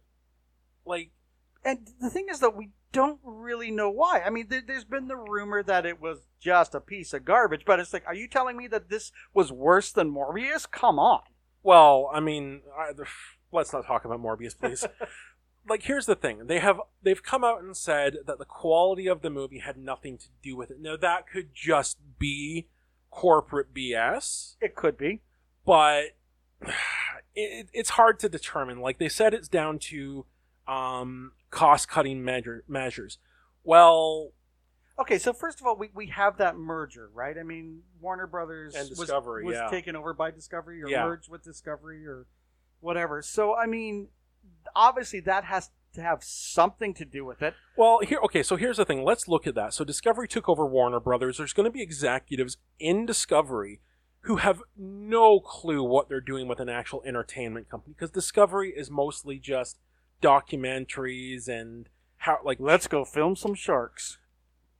[0.86, 1.12] like
[1.66, 4.22] and the thing is that we don't really know why.
[4.26, 7.64] I mean, there, there's been the rumor that it was just a piece of garbage,
[7.66, 10.70] but it's like, are you telling me that this was worse than Morbius?
[10.70, 11.22] Come on.
[11.64, 12.92] Well, I mean, I,
[13.52, 14.86] let's not talk about Morbius, please.
[15.70, 19.22] like, here's the thing: they have they've come out and said that the quality of
[19.22, 20.80] the movie had nothing to do with it.
[20.80, 22.68] Now, that could just be
[23.10, 25.22] corporate BS, It could be.
[25.66, 26.18] but
[27.36, 28.80] it, it's hard to determine.
[28.82, 30.26] Like they said, it's down to
[30.68, 33.18] um, cost-cutting measure, measures.
[33.64, 34.32] Well,
[35.00, 37.36] Okay, so first of all, we, we have that merger, right?
[37.36, 39.68] I mean, Warner Brothers And was- was, yeah.
[39.68, 41.06] taken over by Discovery or Yeah.
[41.06, 42.28] merged with Discovery or
[42.80, 43.24] whatever.
[43.24, 44.10] So, I mean,
[44.76, 47.56] obviously that has to have something to do with it.
[47.76, 49.04] Well, here, okay, so here's the thing.
[49.04, 49.74] Let's look at that.
[49.74, 51.38] So Discovery took over Warner Brothers.
[51.40, 53.82] There's going to be executives in Discovery
[54.22, 58.90] who have no clue what they're doing with an actual entertainment company because Discovery is
[58.92, 59.80] mostly just
[60.24, 64.18] documentaries and how, like, Let's go film some sharks.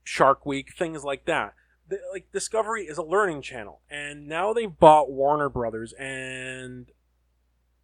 [0.04, 1.54] Shark Week, things like that.
[1.88, 6.88] The, like Discovery is a learning channel, and now they've bought Warner Brothers, and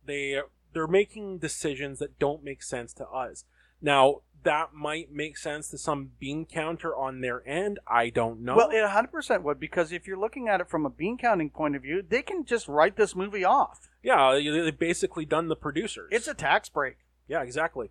[0.06, 0.40] they
[0.74, 3.46] they're making decisions that don't make sense to us.
[3.82, 7.80] Now that might make sense to some bean counter on their end.
[7.88, 8.56] I don't know.
[8.56, 11.76] Well, it 100% would because if you're looking at it from a bean counting point
[11.76, 13.90] of view, they can just write this movie off.
[14.02, 16.10] yeah, they- they've basically done the producers.
[16.14, 16.98] It's a tax break.
[17.30, 17.90] Yeah, exactly.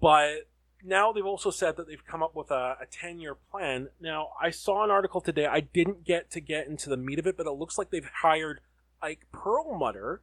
[0.00, 0.48] But
[0.82, 3.88] now they've also said that they've come up with a, a 10 year plan.
[4.00, 5.46] Now, I saw an article today.
[5.46, 8.08] I didn't get to get into the meat of it, but it looks like they've
[8.22, 8.60] hired
[9.02, 10.22] Ike Perlmutter,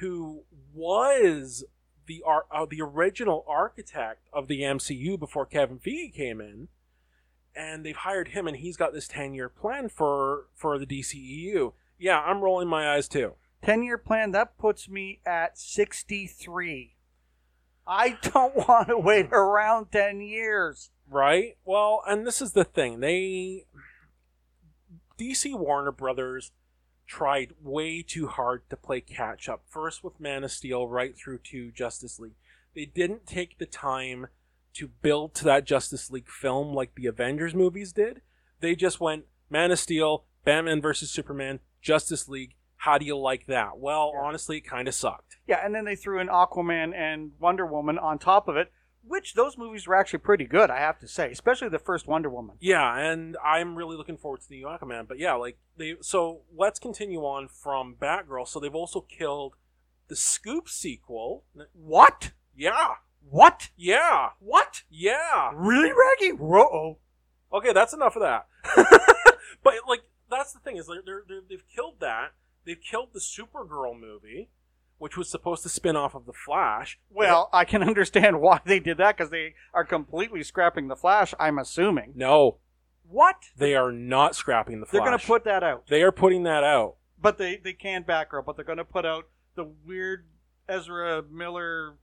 [0.00, 0.42] who
[0.74, 1.64] was
[2.06, 6.68] the uh, the original architect of the MCU before Kevin Feige came in.
[7.54, 11.72] And they've hired him, and he's got this 10 year plan for, for the DCEU.
[11.98, 13.34] Yeah, I'm rolling my eyes too.
[13.62, 16.94] 10 year plan, that puts me at 63.
[17.88, 20.90] I don't want to wait around 10 years.
[21.10, 21.56] Right?
[21.64, 23.00] Well, and this is the thing.
[23.00, 23.64] They
[25.18, 26.52] DC Warner Brothers
[27.06, 29.62] tried way too hard to play catch up.
[29.66, 32.36] First with Man of Steel right through to Justice League.
[32.74, 34.26] They didn't take the time
[34.74, 38.20] to build to that Justice League film like the Avengers movies did.
[38.60, 42.54] They just went Man of Steel, Batman versus Superman, Justice League.
[42.78, 43.78] How do you like that?
[43.78, 44.20] Well, Yeah.
[44.22, 45.36] honestly, it kind of sucked.
[45.46, 49.34] Yeah, and then they threw in Aquaman and Wonder Woman on top of it, which
[49.34, 52.56] those movies were actually pretty good, I have to say, especially the first Wonder Woman.
[52.60, 55.08] Yeah, and I'm really looking forward to the Aquaman.
[55.08, 55.96] But yeah, like they.
[56.02, 58.46] So let's continue on from Batgirl.
[58.46, 59.54] So they've also killed
[60.08, 61.44] the Scoob sequel.
[61.72, 62.30] What?
[62.54, 62.94] Yeah,
[63.28, 63.70] What?
[63.76, 64.82] yeah, What?
[64.88, 65.50] yeah.
[65.54, 66.32] Really, Raggy?
[66.32, 66.98] Whoa.
[67.52, 68.46] Okay, that's enough of that.
[69.62, 72.32] but like, that's the thing is they're, they're, they're, they've killed that.
[72.68, 74.50] They've killed the Supergirl movie,
[74.98, 76.98] which was supposed to spin off of the Flash.
[77.08, 81.32] Well, I can understand why they did that because they are completely scrapping the Flash,
[81.40, 82.12] I'm assuming.
[82.14, 82.58] No,
[83.08, 83.36] What?
[83.56, 85.86] they are not scrapping the They're going to put that out.
[85.86, 86.96] They are putting that out.
[87.18, 90.26] But they, they can Batgirl, but they're going to put out the weird
[90.68, 91.94] Ezra Miller.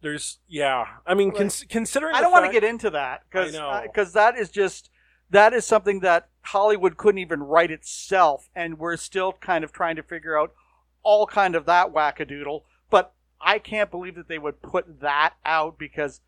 [0.00, 0.84] There's yeah.
[1.08, 3.50] I mean, Like, cons- considering I don't want to get into that because
[3.82, 4.90] because that is just
[5.30, 9.96] that is something that Hollywood couldn't even write itself, and we're still kind of trying
[9.96, 10.54] to figure out
[11.02, 12.62] all kind of that wackadoodle.
[12.88, 16.22] But I can't believe that they would put that out because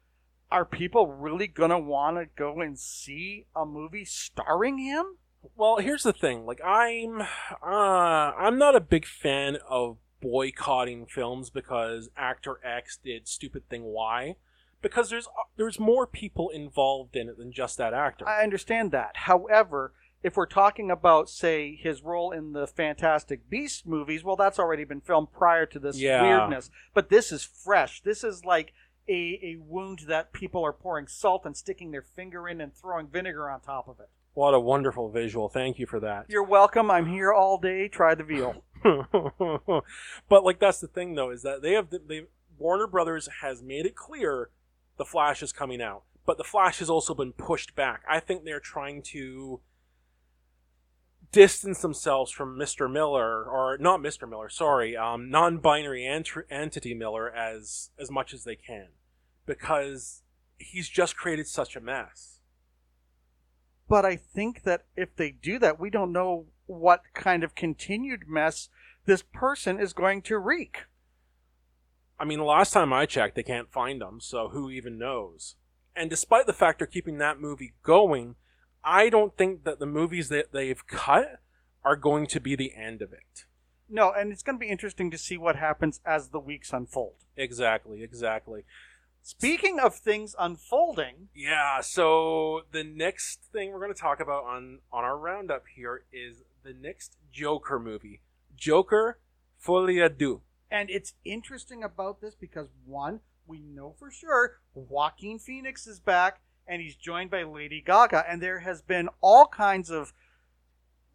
[0.52, 5.16] are people really gonna want to go and see a movie starring him?
[5.56, 6.44] Well, here's the thing.
[6.44, 7.24] Like I'm uh
[7.62, 14.36] I'm not a big fan of boycotting films because actor X did stupid thing Y
[14.82, 18.28] because there's uh, there's more people involved in it than just that actor.
[18.28, 19.12] I understand that.
[19.14, 24.58] However, if we're talking about, say, his role in the Fantastic Beast movies, well, that's
[24.58, 26.22] already been filmed prior to this Yeah.
[26.22, 26.70] weirdness.
[26.94, 28.02] But this is fresh.
[28.02, 28.72] This is like
[29.08, 33.08] a, a wound that people are pouring salt and sticking their finger in and throwing
[33.08, 34.08] vinegar on top of it.
[34.34, 35.48] what a wonderful visual.
[35.48, 36.26] Thank you for that.
[36.28, 36.90] You're welcome.
[36.90, 37.88] I'm here all day.
[37.88, 38.62] Try the veal.
[40.28, 42.22] but like that's the thing though is that they have they
[42.58, 44.50] Warner Brothers has made it clear
[44.98, 48.02] the Flash is coming out, but the Flash has also been pushed back.
[48.08, 49.60] I think they're trying to
[51.32, 52.90] distance themselves from Mr.
[52.90, 54.28] Miller or not Mr.
[54.28, 58.88] Miller, sorry, um, non-binary ent- entity Miller as as much as they can
[59.46, 60.22] because
[60.58, 62.40] he's just created such a mess.
[63.88, 68.28] But I think that if they do that, we don't know what kind of continued
[68.28, 68.68] mess
[69.04, 70.84] this person is going to wreak.
[72.18, 75.56] I mean, the last time I checked, they can't find them, so who even knows?
[75.96, 78.36] And despite the fact they're keeping that movie going,
[78.84, 81.40] I don't think that the movies that they've cut
[81.84, 83.44] are going to be the end of it.
[83.88, 87.14] No, and it's going to be interesting to see what happens as the weeks unfold.
[87.36, 88.64] Exactly, exactly.
[89.22, 94.78] Speaking of things unfolding, Yeah, so the next thing we're going to talk about on,
[94.92, 98.20] on our roundup here is the next Joker movie
[98.56, 99.18] Joker
[99.58, 100.40] Folie à Deux.
[100.70, 106.40] and it's interesting about this because one, we know for sure Joaquin Phoenix is back
[106.70, 110.12] and he's joined by Lady Gaga, and there has been all kinds of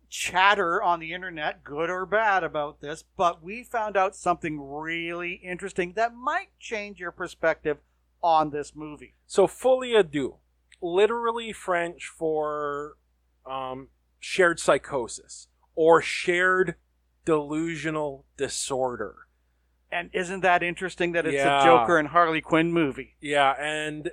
[0.10, 5.34] chatter on the internet, good or bad, about this, but we found out something really
[5.44, 7.78] interesting that might change your perspective
[8.22, 9.16] on this movie.
[9.28, 10.36] So folie à deux,
[10.82, 12.98] literally French for
[13.46, 13.88] um,
[14.20, 16.76] shared psychosis or shared
[17.24, 19.16] delusional disorder.
[19.92, 21.62] And isn't that interesting that it's Yeah.
[21.62, 23.16] a Joker and Harley Quinn movie?
[23.22, 24.12] Yeah, and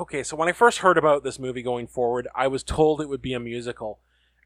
[0.00, 3.08] okay, so when I first heard about this movie going forward, I was told it
[3.08, 4.00] would be a musical,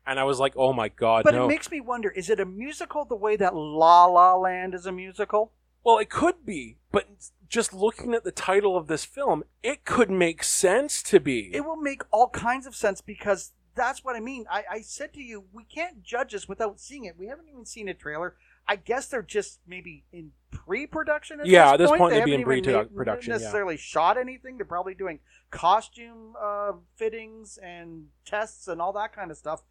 [0.06, 2.40] and I was like, "Oh my god, But no!" it makes me wonder: is it
[2.40, 5.52] a musical the way that La La Land is a musical?
[5.82, 7.08] well, it could be, but
[7.48, 11.50] just looking at the title of this film, it could make sense to be.
[11.54, 14.44] It will make all kinds of sense because that's what I mean.
[14.50, 17.16] I, I said to you, we can't judge this without seeing it.
[17.18, 18.34] We haven't even seen a trailer.
[18.68, 21.40] I guess they're just maybe in pre-production.
[21.40, 23.30] At Yeah, this at this point They they'd be haven't in even pre-produ- made- production,
[23.32, 23.38] yeah.
[23.38, 24.56] Necessarily shot anything.
[24.56, 25.18] They're probably doing
[25.50, 29.62] costume uh, fittings and tests and all that kind of stuff.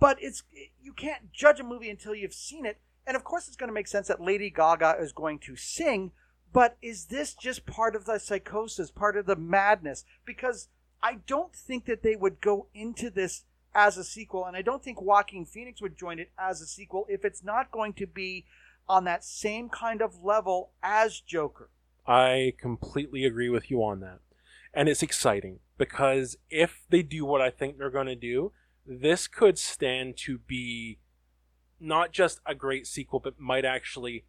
[0.00, 0.42] But it's
[0.82, 2.78] you can't judge a movie until you've seen it.
[3.06, 6.12] And of course, it's going to make sense that Lady Gaga is going to sing.
[6.52, 10.04] But is this just part of the psychosis, part of the madness?
[10.24, 10.68] Because
[11.02, 13.44] I don't think that they would go into this
[13.74, 17.06] as a sequel, and I don't think Joaquin Phoenix would join it as a sequel
[17.08, 18.46] if it's not going to be
[18.88, 21.70] on that same kind of level as Joker.
[22.06, 24.20] I completely agree with you on that.
[24.72, 28.52] And it's exciting because if they do what I think they're going to do,
[28.86, 30.98] this could stand to be
[31.80, 34.24] not just a great sequel, but might actually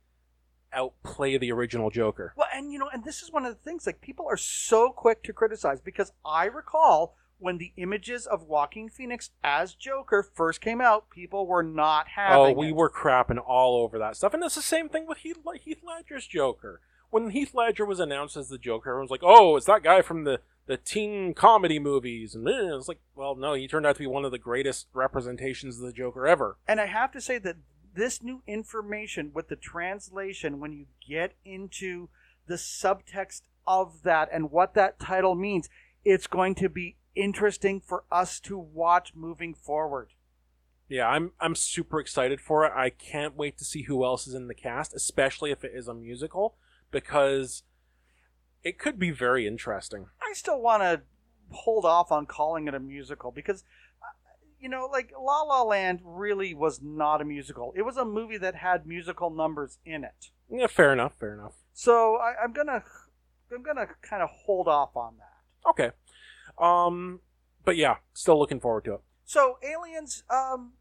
[0.72, 2.34] outplay the original Joker.
[2.36, 4.90] Well, and you know, and this is one of the things like people are so
[4.90, 7.16] quick to criticize because I recall
[7.46, 12.38] when the images of Joaquin Phoenix as Joker first came out, people were not having.
[12.38, 12.76] Oh, we it.
[12.76, 16.26] were crapping all over that stuff, and it's the same thing with Heath, Heath Ledger's
[16.26, 16.82] Joker.
[17.12, 20.24] When Heath Ledger was announced as the Joker, everyone's like, "Oh, it's that guy from
[20.24, 24.02] the the teen comedy movies," and eh, it's like, well, no, he turned out to
[24.02, 26.58] be one of the greatest representations of the Joker ever.
[26.68, 27.58] And I have to say that
[27.94, 32.10] this new information with the translation, when you get into
[32.48, 35.70] the subtext of that and what that title means,
[36.04, 40.14] it's going to be interesting for us to watch moving forward.
[40.88, 42.72] Yeah, I'm I'm super excited for it.
[42.76, 45.88] I can't wait to see who else is in the cast, especially if it is
[45.88, 46.56] a musical,
[46.92, 47.64] because
[48.64, 50.08] it could be very interesting.
[50.22, 51.02] I still want to
[51.50, 53.64] hold off on calling it a musical because,
[54.02, 57.74] uh, you know, like La La Land really was not a musical.
[57.76, 60.32] It was a movie that had musical numbers in it.
[60.50, 61.54] Yeah, fair enough, fair enough.
[61.74, 62.84] So I, I'm gonna,
[63.52, 65.70] I'm gonna kind of hold off on that.
[65.70, 65.92] Okay.
[66.58, 67.22] Um
[67.64, 69.02] but yeah, still looking forward to it.
[69.26, 70.74] So aliens, um,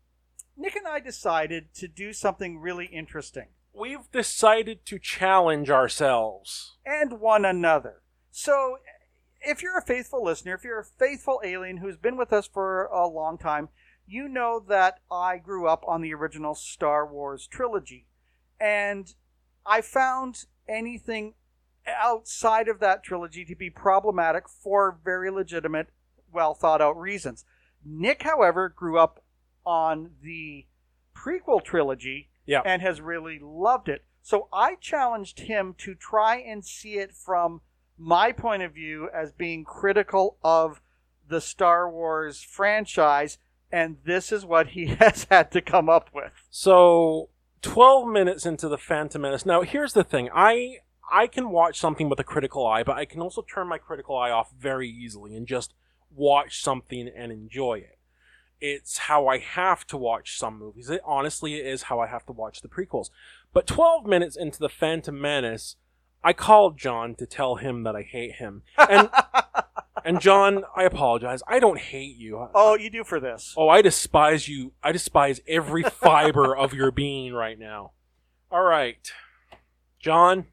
[0.57, 6.77] Nick and I decided to do something really interesting We've decided to challenge ourselves.
[6.87, 8.03] and one another.
[8.31, 8.79] So
[9.41, 12.85] if you're a faithful listener, if you're a faithful alien who's been with us for
[12.85, 13.69] a long time,
[14.07, 18.07] you know that I grew up on the original Star Wars trilogy.
[18.61, 19.13] And
[19.67, 21.35] I found anything
[21.87, 25.89] outside of that trilogy to be problematic for very legitimate,
[26.33, 27.45] well thought out reasons.
[27.85, 29.23] Nick, however, grew up
[29.67, 30.67] on the
[31.17, 32.63] prequel trilogy Yeah.
[32.65, 34.05] and has really loved it.
[34.23, 37.61] So I challenged him to try and see it from
[37.99, 40.81] my point of view as being critical of
[41.29, 43.39] the Star Wars franchise,
[43.71, 46.33] and this is what he has had to come up with.
[46.51, 47.29] So,
[47.63, 49.47] 12 minutes into the Phantom Menace.
[49.47, 50.29] Now, here's the thing.
[50.35, 50.79] I
[51.11, 54.17] I can watch something with a critical eye, but I can also turn my critical
[54.17, 55.75] eye off very easily and just
[56.15, 57.99] watch something and enjoy it.
[58.61, 60.89] It's how I have to watch some movies.
[60.89, 63.11] It honestly it is how I have to watch the prequels.
[63.53, 65.77] But 12 minutes into the Phantom Menace,
[66.23, 68.63] I called John to tell him that I hate him.
[68.79, 69.11] And
[70.05, 71.43] and John, I apologize.
[71.47, 72.49] I don't hate you.
[72.55, 73.55] oh, you do for this.
[73.57, 74.73] Oh, I despise you.
[74.83, 77.93] I despise every fiber of your being right now.
[78.51, 79.11] All right.
[79.99, 80.47] John,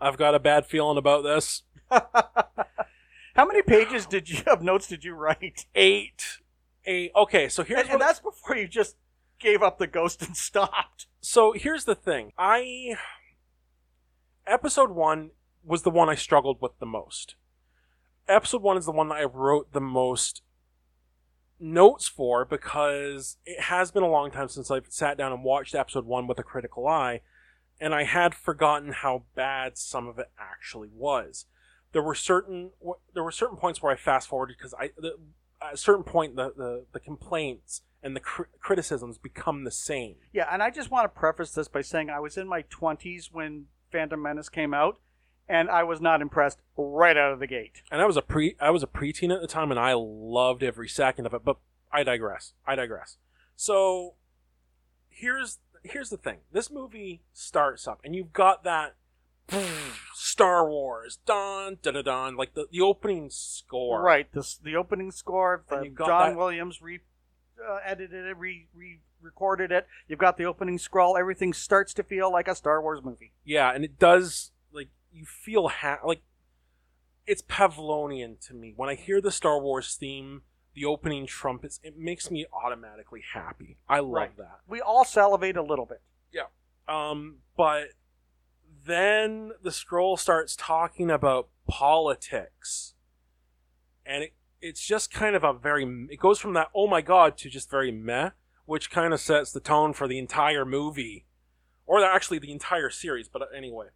[0.00, 1.62] I've got a bad feeling about this.
[1.90, 5.66] How many pages did you of notes did you write?
[5.74, 6.38] Eight.
[6.84, 7.12] Eight.
[7.14, 8.96] Okay, so here's And, what that's before you just
[9.38, 11.06] gave up the ghost and stopped.
[11.20, 12.32] so here's the thing.
[12.38, 12.96] I
[14.46, 15.30] episode 1
[15.64, 17.36] was the one I struggled with the most.
[18.28, 20.42] Episode 1 is the one that I wrote the most
[21.58, 25.74] notes for because it has been a long time since I've sat down and watched
[25.74, 27.20] episode 1 with a critical eye
[27.80, 31.46] and I had forgotten how bad some of it actually was.
[31.92, 32.70] There were certain
[33.14, 35.16] there were certain points where I fast forwarded because I the,
[35.62, 40.16] at a certain point the, the, the complaints and the cr- criticisms become the same.
[40.32, 43.32] Yeah, and I just want to preface this by saying I was in my 20s
[43.32, 44.98] when Phantom Menace came out,
[45.48, 47.82] and I was not impressed right out of the gate.
[47.90, 50.62] And I was a pre I was a preteen at the time, and I loved
[50.62, 51.44] every second of it.
[51.44, 51.56] But
[51.92, 52.52] I digress.
[52.66, 53.16] I digress.
[53.56, 54.14] So
[55.08, 56.38] here's here's the thing.
[56.52, 58.94] This movie starts up, and you've got that
[60.14, 64.02] Star Wars, dun da da dun like the, the opening score.
[64.02, 65.64] Right, this the opening score.
[65.70, 67.00] And The you've got John that- Williams re
[67.68, 69.86] uh, edited it, re re recorded it.
[70.08, 71.16] You've got the opening scroll.
[71.16, 73.32] Everything starts to feel like a Star Wars movie.
[73.44, 76.22] Yeah, and it does like you feel ha- like
[77.26, 80.42] it's Pavlonian to me when I hear the Star Wars theme.
[80.74, 83.78] The opening trumpets, it makes me automatically happy.
[83.88, 84.36] I love Right.
[84.36, 84.60] that.
[84.68, 86.00] We all salivate a little bit.
[86.32, 86.46] Yeah.
[86.86, 87.88] Um, but
[88.84, 92.94] then the scroll starts talking about politics,
[94.06, 97.36] and it it's just kind of a very it goes from that oh my god
[97.38, 98.30] to just very meh,
[98.66, 101.26] which kind of sets the tone for the entire movie,
[101.86, 103.28] or actually the entire series.
[103.28, 103.86] But anyway,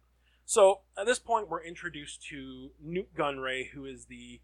[0.45, 4.41] so at this point we're introduced to Nute Gunray, who is the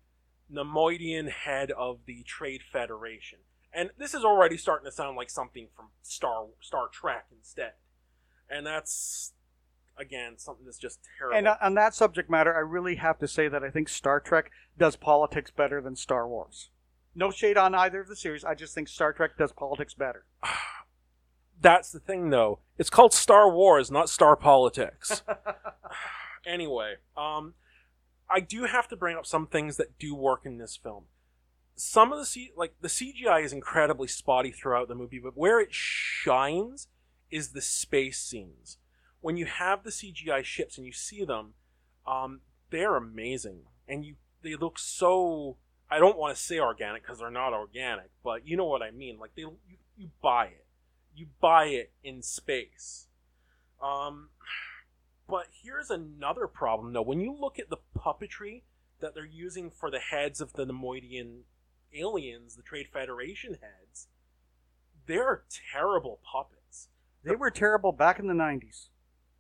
[0.54, 3.40] Nemoidian head of the Trade Federation.
[3.74, 7.74] And this is already starting to sound like something from Star Star Trek instead
[8.52, 9.34] and that's
[9.98, 11.38] again something that's just terrible.
[11.38, 14.20] And uh, on that subject matter, I really have to say that I think Star
[14.20, 16.70] Trek does politics better than Star Wars.
[17.16, 18.44] No shade on either of the series.
[18.44, 20.26] I just think Star Trek does politics better.
[21.62, 22.60] that's the thing, though.
[22.78, 25.24] It's called Star Wars, not Star Politics.
[26.46, 27.54] anyway, um,
[28.32, 31.06] I do have to bring up some things that do work in this film.
[31.76, 35.60] Some of the C- like the CGI is incredibly spotty throughout the movie, but where
[35.60, 36.88] it shines
[37.30, 38.78] is the space scenes.
[39.20, 41.54] When you have the CGI ships and you see them,
[42.08, 45.58] um, they're amazing, and you they look so.
[45.90, 48.92] I don't want to say organic because they're not organic, but you know what I
[48.92, 49.20] mean.
[49.20, 49.58] Like they, you,
[49.98, 50.66] you buy it,
[51.14, 53.08] you buy it in space.
[53.84, 54.30] Um,
[55.32, 57.02] but here's another problem though.
[57.02, 58.64] When you look at the puppetry
[59.00, 61.44] that they're using for the heads of the Nemoidian
[61.96, 64.10] aliens, the Trade Federation heads,
[65.08, 66.90] they're terrible puppets.
[67.24, 68.90] They were terrible back in the 90s.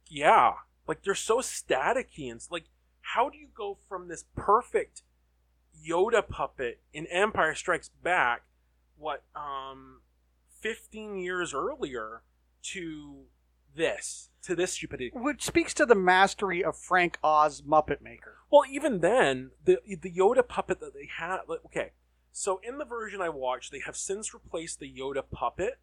[0.07, 0.53] Yeah,
[0.87, 2.65] like they're so staticky and like,
[3.01, 5.03] how do you go from this perfect
[5.85, 8.43] Yoda puppet in Empire Strikes Back,
[8.97, 10.01] what, um,
[10.61, 12.21] 15 years earlier,
[12.63, 13.25] to
[13.75, 15.11] this, to this stupidity?
[15.13, 18.37] Which speaks to the mastery of Frank Oz Muppet Maker.
[18.51, 21.39] Well, even then, the the Yoda puppet that they had.
[21.47, 21.91] like, Okay,
[22.31, 25.79] so in the version I watched, they have since replaced the Yoda puppet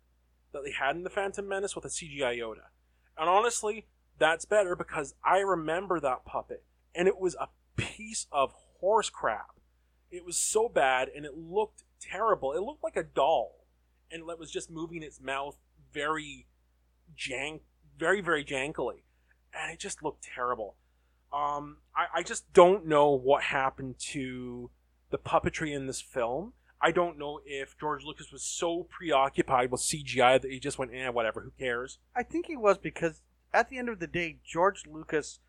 [0.53, 2.69] that they had in the Phantom Menace with a CGI Yoda,
[3.17, 3.87] and honestly,
[4.19, 6.65] that's better because I remember that puppet,
[6.95, 9.61] and it was a piece of horse crap.
[10.11, 12.53] It was so bad, and it looked terrible.
[12.53, 13.67] It looked like a doll,
[14.11, 15.57] and it was just moving its mouth
[15.93, 16.47] very
[17.17, 17.61] jank,
[17.99, 19.03] very very jankily,
[19.53, 20.77] and it just looked terrible.
[21.33, 24.71] Um, I, I just don't know what happened to
[25.11, 26.55] the puppetry in this film.
[26.81, 30.95] I don't know if George Lucas was so preoccupied with CGI that he just went,
[30.95, 31.99] eh, whatever, who cares?
[32.15, 33.21] I think he was because
[33.53, 35.41] at the end of the day, George Lucas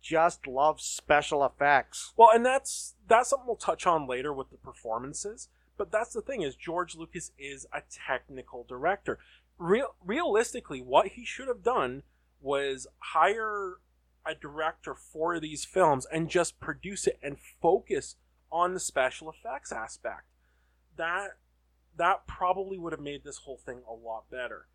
[0.00, 2.14] just loves special effects.
[2.16, 5.48] Well, and that's that's something we'll touch on later with the performances.
[5.76, 9.18] But that's the thing is George Lucas is a technical director.
[9.58, 12.02] Real, realistically, what he should have done
[12.40, 13.78] was hire
[14.24, 18.16] a director for these films and just produce it and focus
[18.52, 20.24] on the special effects aspect.
[20.96, 21.30] That
[21.96, 24.68] that probably would have made this whole thing a lot better.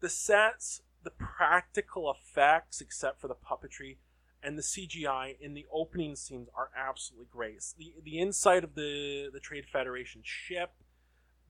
[0.00, 3.98] The sets, the practical effects, except for the puppetry,
[4.42, 7.62] and the CGI in the opening scenes are absolutely great.
[7.76, 10.72] The the inside of the the Trade Federation ship,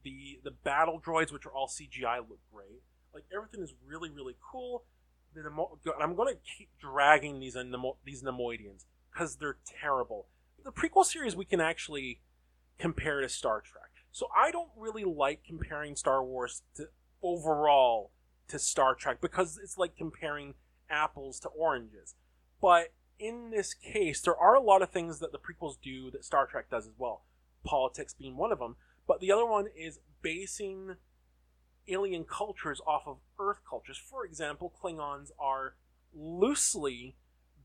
[0.03, 2.83] the the battle droids, which are all CGI, look great.
[3.15, 4.85] Like everything is really really cool.
[5.35, 10.27] The Nemo- I'm going to keep dragging these uh, Nemo- these Nemoidians because they're terrible.
[10.65, 12.21] The prequel series we can actually
[12.79, 13.91] compare to Star Trek.
[14.13, 16.89] So I don't really like comparing Star Wars to
[17.23, 18.11] overall
[18.49, 20.55] to Star Trek because it's like comparing
[20.91, 22.17] apples to oranges.
[22.61, 26.25] But in this case, there are a lot of things that the prequels do that
[26.25, 27.23] Star Trek does as well.
[27.65, 28.77] Politics being one of them,
[29.11, 30.95] but the other one is basing
[31.89, 33.99] alien cultures off of Earth cultures.
[33.99, 35.75] For example, Klingons are
[36.15, 37.17] loosely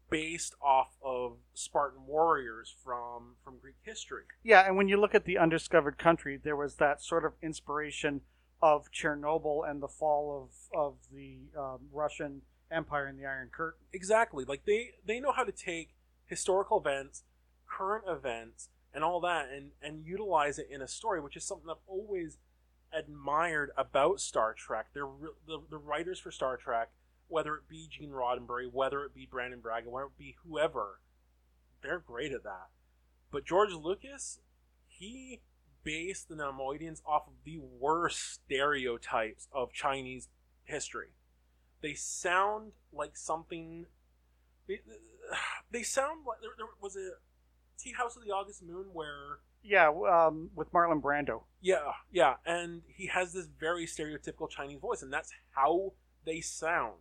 [0.10, 4.24] based off of Spartan warriors from from Greek history.
[4.42, 8.22] Yeah, and when you look at the undiscovered country, there was that sort of inspiration
[8.60, 12.42] of Chernobyl and the fall of of the um, Russian
[12.72, 13.82] Empire and the Iron Curtain.
[13.94, 14.46] Exactly.
[14.46, 15.90] Like they they know how to take
[16.26, 17.22] historical events,
[17.70, 21.70] current events, and all that, and and utilize it in a story, which is something
[21.70, 22.38] I've always
[22.98, 24.88] admired about Star Trek.
[24.94, 25.10] They're
[25.46, 26.90] the the writers for Star Trek,
[27.28, 31.02] whether it be Gene Roddenberry, whether it be Brannon Braga, whether it be whoever,
[31.84, 32.70] they're great at that.
[33.32, 34.40] But George Lucas,
[34.88, 35.42] he
[35.84, 40.30] based the Nemoidians off of the worst stereotypes of Chinese
[40.64, 41.10] history.
[41.82, 43.88] They sound like something.
[44.68, 44.80] They,
[45.70, 47.12] they sound like there, there was a
[47.78, 51.44] Tea House of the August Moon where Yeah, um, with Marlon Brando.
[51.62, 55.94] yeah, yeah, and he has this very stereotypical Chinese voice, and that's how
[56.26, 56.96] they sound,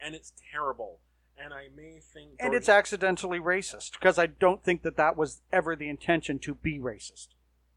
[0.00, 1.00] and it's terrible.
[1.36, 5.42] And I may think, And it's accidentally racist because I don't think that that was
[5.52, 7.28] ever the intention to be racist.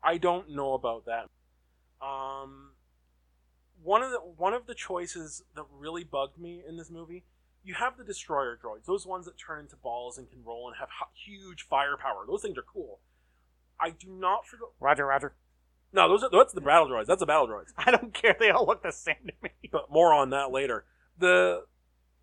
[0.03, 1.27] I don't know about that.
[2.05, 2.73] Um,
[3.81, 7.23] one of the one of the choices that really bugged me in this movie,
[7.67, 10.77] you have the destroyer droids, those ones that turn into balls and can roll and
[10.79, 12.25] have huge firepower.
[12.25, 12.99] Those things are cool.
[13.79, 14.69] I do not forget.
[14.79, 15.33] Roger, Roger.
[15.91, 17.07] No, those are that's the battle droids.
[17.07, 17.73] That's the battle droids.
[17.77, 18.35] I don't care.
[18.39, 19.49] They all look the same to me.
[19.71, 20.85] but more on that later.
[21.17, 21.65] The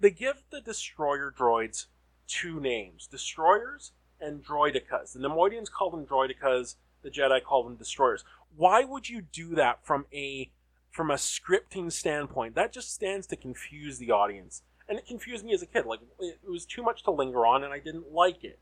[0.01, 1.87] they give the destroyer droids
[2.27, 5.13] two names: destroyers and droidekas.
[5.13, 6.77] The Nemoidians call them droidekas.
[7.03, 8.25] The Jedi call them destroyers.
[8.57, 10.51] Why would you do that from a
[10.91, 12.55] from a scripting standpoint?
[12.55, 15.87] That just stands to confuse the audience, and it confused me as a kid.
[15.87, 18.61] Like it was too much to linger on, and I didn't like it.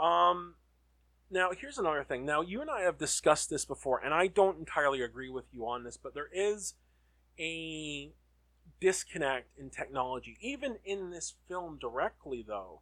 [0.00, 0.54] Um,
[1.30, 2.24] now here's another thing.
[2.24, 5.66] Now you and I have discussed this before, and I don't entirely agree with you
[5.66, 6.74] on this, but there is
[7.38, 8.12] a
[8.80, 12.80] disconnect in technology, even in this film directly, though.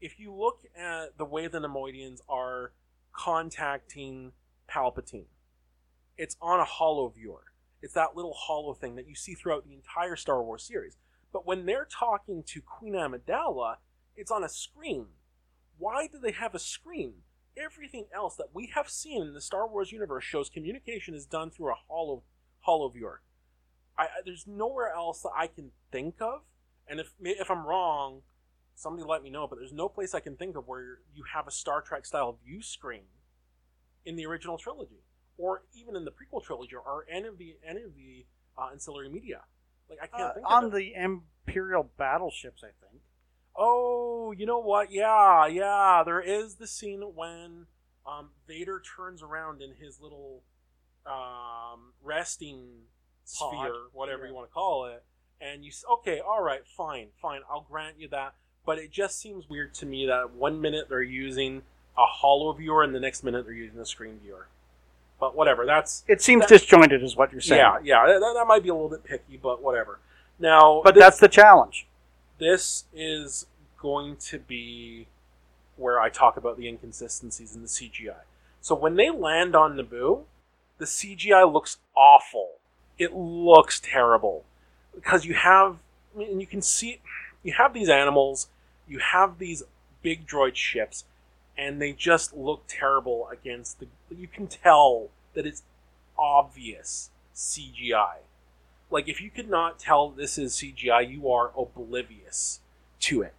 [0.00, 2.72] If you look at the way the Nemoidians are
[3.12, 4.32] contacting
[4.70, 5.26] Palpatine,
[6.16, 7.44] it's on a holo viewer.
[7.82, 10.96] It's that little holo thing that you see throughout the entire Star Wars series.
[11.32, 13.76] But when they're talking to Queen Amidala,
[14.16, 15.06] it's on a screen.
[15.78, 17.22] Why do they have a screen?
[17.56, 21.50] Everything else that we have seen in the Star Wars universe shows communication is done
[21.50, 22.22] through a holo
[22.60, 23.22] holo viewer.
[23.98, 26.42] I, there's nowhere else that I can think of,
[26.88, 28.22] and if if I'm wrong,
[28.74, 29.46] somebody let me know.
[29.46, 32.38] But there's no place I can think of where you have a Star Trek style
[32.44, 33.04] view screen
[34.04, 35.02] in the original trilogy,
[35.36, 38.26] or even in the prequel trilogy, or any of the any of the
[38.56, 39.42] uh, ancillary media.
[39.90, 43.02] Like I can't Uh, think on the Imperial battleships, I think.
[43.56, 44.90] Oh, you know what?
[44.92, 46.02] Yeah, yeah.
[46.04, 47.66] There is the scene when
[48.06, 50.42] um, Vader turns around in his little
[51.06, 52.84] um, resting
[53.38, 53.50] Pod.
[53.66, 54.28] sphere, whatever Yeah.
[54.28, 55.02] you want to call it,
[55.40, 57.40] and you s- okay, all right, fine, fine.
[57.50, 58.34] I'll grant you that.
[58.64, 61.62] But it just seems weird to me that one minute they're using
[61.96, 64.46] a holo viewer and the next minute they're using a screen viewer.
[65.20, 65.66] But whatever.
[65.66, 67.60] That's It seems That- disjointed, is what you're saying.
[67.60, 68.06] yeah, yeah.
[68.18, 69.98] That, that might be a little bit picky, but whatever.
[70.38, 71.86] Now, But this- that's the challenge.
[72.38, 73.46] this is
[73.78, 75.06] going to be
[75.76, 78.22] where I talk about the inconsistencies in the CGI.
[78.62, 80.24] So when they land on Naboo,
[80.78, 82.58] the CGI looks awful.
[82.98, 84.44] It looks terrible
[84.94, 85.78] because you have,
[86.14, 87.00] and you can see,
[87.42, 88.48] you have these animals,
[88.88, 89.62] you have these
[90.02, 91.04] big droid ships,
[91.60, 93.86] and they just look terrible against the.
[94.10, 95.62] You can tell that it's
[96.18, 98.16] obvious CGI.
[98.90, 102.60] Like if you could not tell this is CGI, you are oblivious
[103.00, 103.34] to it.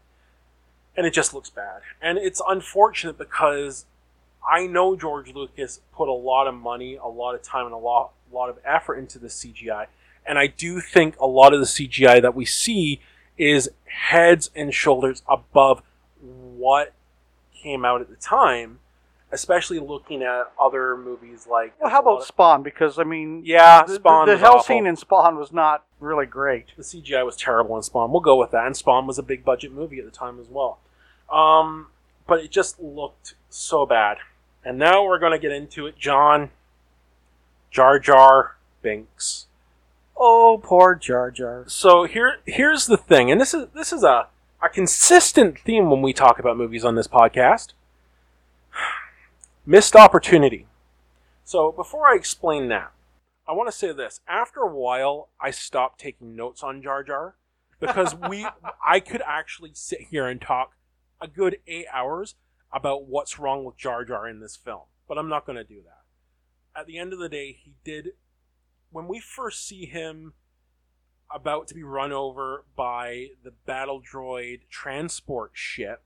[0.95, 1.81] And it just looks bad.
[2.01, 3.85] And it's unfortunate because
[4.47, 7.77] I know George Lucas put a lot of money, a lot of time, and a
[7.77, 9.87] lot, lot of effort into the CGI.
[10.25, 13.01] And I do think a lot of the CGI that we see
[13.37, 15.81] is heads and shoulders above
[16.21, 16.93] what
[17.61, 18.79] came out at the time,
[19.31, 21.73] especially looking at other movies like.
[21.79, 22.63] Well, how about Spawn?
[22.63, 24.63] Because I mean, Yeah, the, Spawn The, the hell awful.
[24.63, 26.67] scene in Spawn was not really great.
[26.75, 28.11] the CGI was terrible in Spawn.
[28.11, 28.65] We'll go with that.
[28.65, 30.79] And Spawn was a big budget movie at the time as well.
[31.31, 31.87] Um,
[32.27, 34.17] but it just looked so bad.
[34.63, 35.97] And now we're going to get into it.
[35.97, 36.49] John,
[37.71, 39.47] Jar Jar Binks.
[40.17, 41.63] Oh, poor Jar Jar.
[41.67, 44.27] So here, here's the thing, and this is this is a
[44.61, 47.73] a consistent theme when we talk about movies on this podcast.
[49.65, 50.67] Missed opportunity.
[51.43, 52.91] So before I explain that,
[53.47, 54.21] I want to say this.
[54.27, 57.35] After a while, I stopped taking notes on Jar Jar
[57.79, 58.47] because we
[58.87, 60.73] I could actually sit here and talk
[61.19, 62.35] a good eight hours
[62.71, 64.83] about what's wrong with Jar Jar in this film.
[65.07, 66.79] But I'm not going to do that.
[66.79, 68.11] At the end of the day, he did.
[68.91, 70.33] When we first see him
[71.33, 76.03] about to be run over by the battle droid transport ship,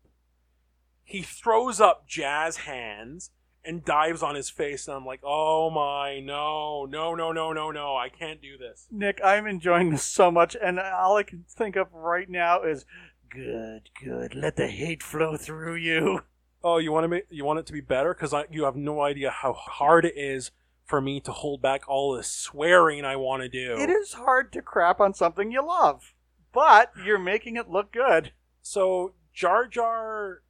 [1.04, 3.32] he throws up jazz hands
[3.64, 7.72] and dives on his face, and I'm like, oh my, no, no, no, no, no,
[7.72, 8.88] no, I can't do this.
[8.92, 12.86] Nick, I'm enjoying this so much, and all I can think of right now is,
[13.30, 14.36] good, good.
[14.36, 16.22] Let the hate flow through you.
[16.64, 18.76] Oh, you want to make, you want it to be better because I you have
[18.76, 20.52] no idea how hard it is
[20.86, 23.76] for me to hold back all the swearing I want to do.
[23.78, 26.14] It is hard to crap on something you love,
[26.54, 28.32] but you're making it look good.
[28.62, 30.42] So Jar Jar,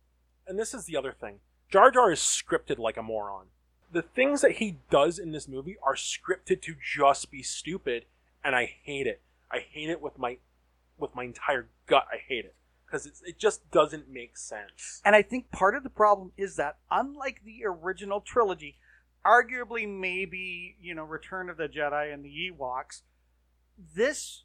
[0.46, 1.40] and this is the other thing.
[1.70, 3.46] Jar Jar is scripted like a moron.
[3.92, 8.06] The things that he does in this movie are scripted to just be stupid,
[8.44, 9.22] and I hate it.
[9.50, 10.38] I hate it with my
[10.98, 12.06] with my entire gut.
[12.12, 12.56] I hate it
[12.86, 15.02] because it just doesn't make sense.
[15.04, 18.78] And I think part of the problem is that, unlike the original trilogy,
[19.26, 23.02] arguably maybe, you know, Return of the Jedi and the Ewoks,
[23.96, 24.44] this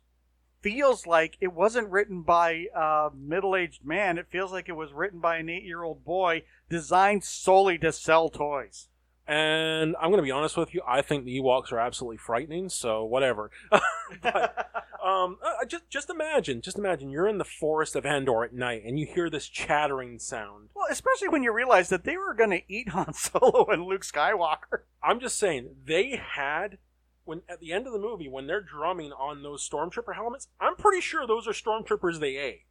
[0.60, 4.18] feels like it wasn't written by a middle aged man.
[4.18, 7.92] It feels like it was written by an eight year old boy designed solely to
[7.92, 8.88] sell toys.
[9.26, 10.82] And I'm going to be honest with you.
[10.86, 12.68] I think the Ewoks are absolutely frightening.
[12.68, 13.50] So whatever.
[14.22, 14.70] but
[15.04, 18.82] um, uh, just just imagine, just imagine you're in the forest of Endor at night
[18.84, 20.70] and you hear this chattering sound.
[20.74, 24.02] well, especially when you realize that they were going to eat Han Solo and Luke
[24.02, 24.82] Skywalker.
[25.02, 26.78] I'm just saying they had
[27.24, 30.48] when at the end of the movie when they're drumming on those stormtrooper helmets.
[30.60, 32.62] I'm pretty sure those are stormtroopers they ate.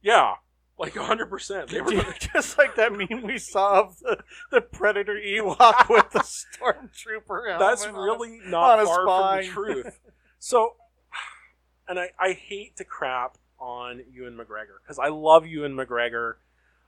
[0.00, 0.34] Yeah,
[0.78, 1.26] like 100.
[1.26, 1.90] percent They were.
[2.32, 4.18] Just like that meme we saw of the,
[4.50, 6.20] the Predator Ewok with the
[6.60, 9.44] Stormtrooper That's really on not a far spine.
[9.50, 9.98] from the truth.
[10.40, 10.76] So,
[11.88, 16.34] and I, I hate to crap on Ewan McGregor because I love Ewan McGregor.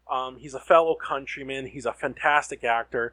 [0.08, 1.66] Um, he's a fellow countryman.
[1.66, 3.12] He's a fantastic actor.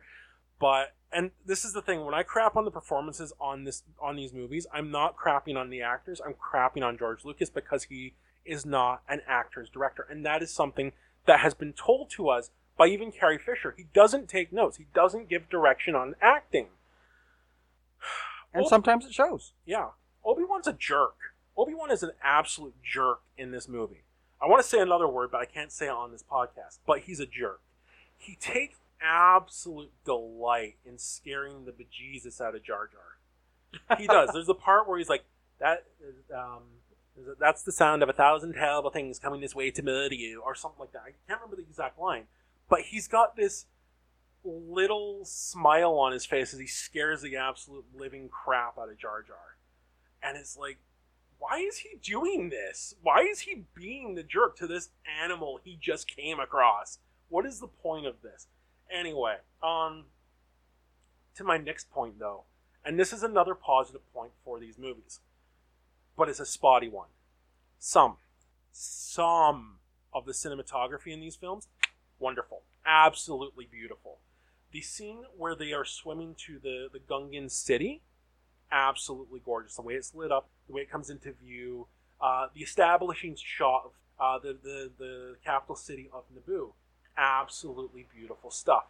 [0.59, 4.15] But and this is the thing when I crap on the performances on this on
[4.15, 6.21] these movies, I'm not crapping on the actors.
[6.23, 8.13] I'm crapping on George Lucas because he
[8.47, 10.93] is not an actor's director, and that is something
[11.25, 13.73] that has been told to us by even Carrie Fisher.
[13.77, 14.77] He doesn't take notes.
[14.77, 16.67] He doesn't give direction on acting.
[18.53, 19.51] And Well- sometimes it shows.
[19.65, 19.89] Yeah.
[20.23, 21.15] Obi Wan's a jerk.
[21.57, 24.03] Obi Wan is an absolute jerk in this movie.
[24.41, 26.79] I want to say another word, but I can't say it on this podcast.
[26.85, 27.59] But he's a jerk.
[28.17, 33.97] He takes absolute delight in scaring the bejesus out of Jar Jar.
[33.97, 34.29] He does.
[34.33, 35.25] There's a part where he's like,
[35.59, 35.85] "That,
[36.33, 36.63] um,
[37.39, 40.55] that's the sound of a thousand terrible things coming this way to murder you," or
[40.55, 41.01] something like that.
[41.01, 42.27] I can't remember the exact line,
[42.69, 43.65] but he's got this
[44.43, 49.21] little smile on his face as he scares the absolute living crap out of Jar
[49.21, 49.57] Jar,
[50.21, 50.79] and it's like,
[51.39, 52.95] why is he doing this?
[53.01, 54.89] Why is he being the jerk to this
[55.21, 56.99] animal he just came across?
[57.29, 58.47] What is the point of this?
[58.89, 60.05] Anyway, um,
[61.35, 62.43] to my next point though,
[62.83, 65.19] and this is another positive point for these movies,
[66.17, 67.09] but it's a spotty one.
[67.79, 68.17] Some,
[68.71, 69.75] some
[70.13, 71.67] of the cinematography in these films,
[72.19, 74.17] wonderful, absolutely beautiful.
[74.71, 78.01] The scene where they are swimming to the the Gungan city,
[78.71, 79.75] absolutely gorgeous.
[79.75, 81.87] The way it's lit up, the way it comes into view,
[82.19, 86.71] uh, the establishing shot of uh, the, the the capital city of Naboo,
[87.17, 88.85] absolutely beautiful stuff.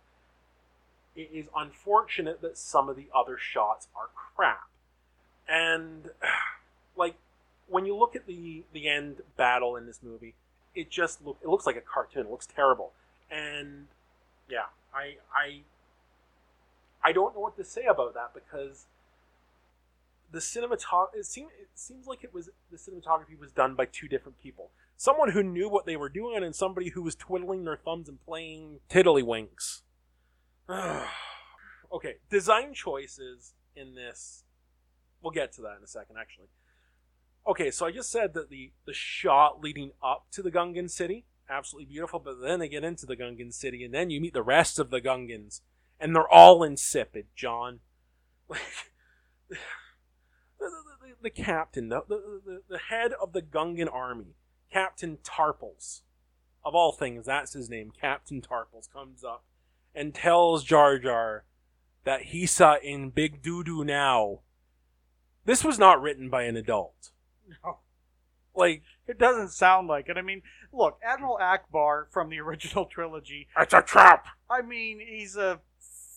[1.15, 4.69] It is unfortunate that some of the other shots are crap,
[5.47, 6.09] and
[6.97, 7.15] like
[7.67, 10.35] when you look at the the end battle in this movie,
[10.75, 12.25] it just look it looks like a cartoon.
[12.25, 12.91] It looks terrible,
[13.31, 13.87] and
[14.49, 15.61] yeah, I I
[17.03, 18.85] I don't know what to say about that because
[20.31, 24.07] the cinematography it seems it seems like it was the cinematography was done by two
[24.07, 24.71] different people.
[24.97, 28.23] Someone who knew what they were doing and somebody who was twiddling their thumbs and
[28.25, 29.81] playing tiddlywinks.
[31.93, 34.43] okay, design choices in this.
[35.21, 36.47] We'll get to that in a second, actually.
[37.47, 41.25] Okay, so I just said that the the shot leading up to the Gungan city
[41.49, 44.43] absolutely beautiful, but then they get into the Gungan city, and then you meet the
[44.43, 45.61] rest of the Gungans,
[45.99, 47.79] and they're all insipid, John.
[48.49, 48.61] Like
[49.49, 49.57] the,
[50.59, 50.65] the,
[51.01, 54.35] the, the captain, the, the, the head of the Gungan army,
[54.71, 56.01] Captain Tarpals,
[56.63, 59.43] of all things, that's his name, Captain Tarpals, comes up
[59.95, 61.45] and tells Jar Jar
[62.03, 64.39] that he saw in Big Doo Doo now.
[65.45, 67.11] This was not written by an adult.
[67.63, 67.79] No.
[68.55, 70.17] Like, It doesn't sound like it.
[70.17, 70.41] I mean,
[70.73, 73.47] look, Admiral Ackbar from the original trilogy.
[73.57, 74.25] it's a trap!
[74.49, 75.59] I mean, he's a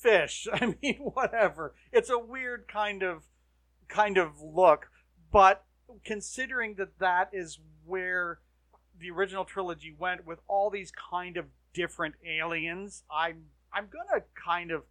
[0.01, 0.49] fish.
[0.53, 1.75] I mean, whatever.
[1.93, 3.25] It's a weird kind of
[3.89, 4.89] kind of look,
[5.33, 5.65] but
[6.05, 8.39] considering that that is where
[8.99, 14.71] the original trilogy went with all these kind of different aliens, I'm I'm gonna kind
[14.71, 14.85] of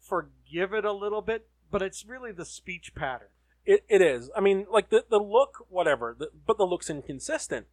[0.00, 3.28] forgive it a little bit, but it's really the speech pattern.
[3.64, 4.30] It, it is.
[4.36, 7.66] I mean, like the the look, whatever, the, but the look's inconsistent.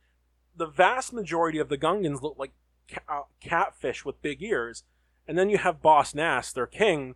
[0.56, 2.52] The vast majority of the Gungans look like
[2.92, 4.84] ca- uh, catfish with big ears,
[5.28, 7.16] and then you have Boss Nass, their king,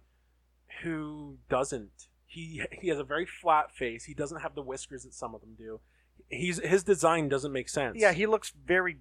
[0.82, 2.08] who doesn't.
[2.26, 4.06] He he has a very flat face.
[4.06, 5.80] He doesn't have the whiskers that some of them do.
[6.30, 7.98] He's his design doesn't make sense.
[8.00, 8.98] Yeah, he looks very,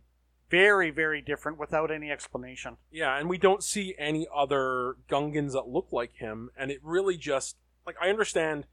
[0.50, 2.76] very, very different without any explanation.
[2.90, 7.16] Yeah, and we don't see any other Gungans that look like him, and it really
[7.16, 7.56] just
[7.86, 8.66] like I understand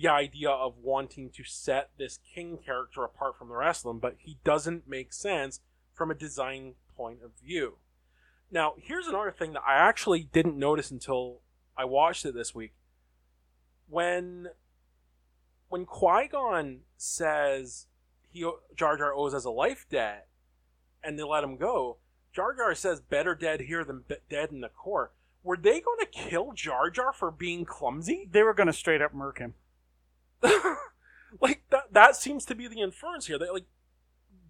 [0.00, 3.98] the idea of wanting to set this king character apart from the rest of them,
[3.98, 5.60] but he doesn't make sense
[5.94, 7.74] from a design point of view.
[8.50, 11.40] Now, here's another thing that I actually didn't notice until
[11.76, 12.72] I watched it this week.
[13.88, 14.48] When
[15.68, 17.86] when Qui-Gon says
[18.30, 20.28] he Jar Jar owes us a life debt
[21.02, 21.98] and they let him go,
[22.32, 25.12] Jar Jar says better dead here than be- dead in the court.
[25.42, 28.28] Were they going to kill Jar Jar for being clumsy?
[28.30, 29.54] They were gonna straight up murk him.
[31.40, 33.38] like that that seems to be the inference here.
[33.38, 33.66] That like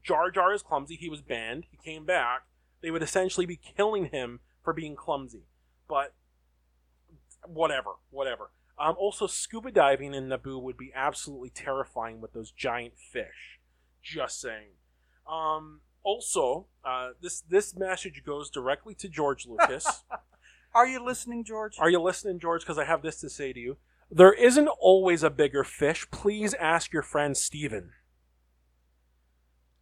[0.03, 2.43] Jar Jar is clumsy, he was banned, he came back.
[2.81, 5.45] They would essentially be killing him for being clumsy.
[5.89, 6.15] But
[7.45, 8.51] whatever, whatever.
[8.79, 13.59] Um, also, scuba diving in Naboo would be absolutely terrifying with those giant fish.
[14.03, 14.77] Just saying.
[15.29, 20.05] Um, also, uh, this this message goes directly to George Lucas.
[20.75, 21.77] Are you listening, George?
[21.79, 22.63] Are you listening, George?
[22.63, 23.79] Because I have this to say to you.
[24.11, 26.11] There isn't always a bigger fish.
[26.11, 27.93] Please ask your friend Steven.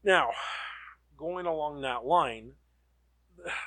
[0.02, 0.30] Now,
[1.16, 2.52] going along that line,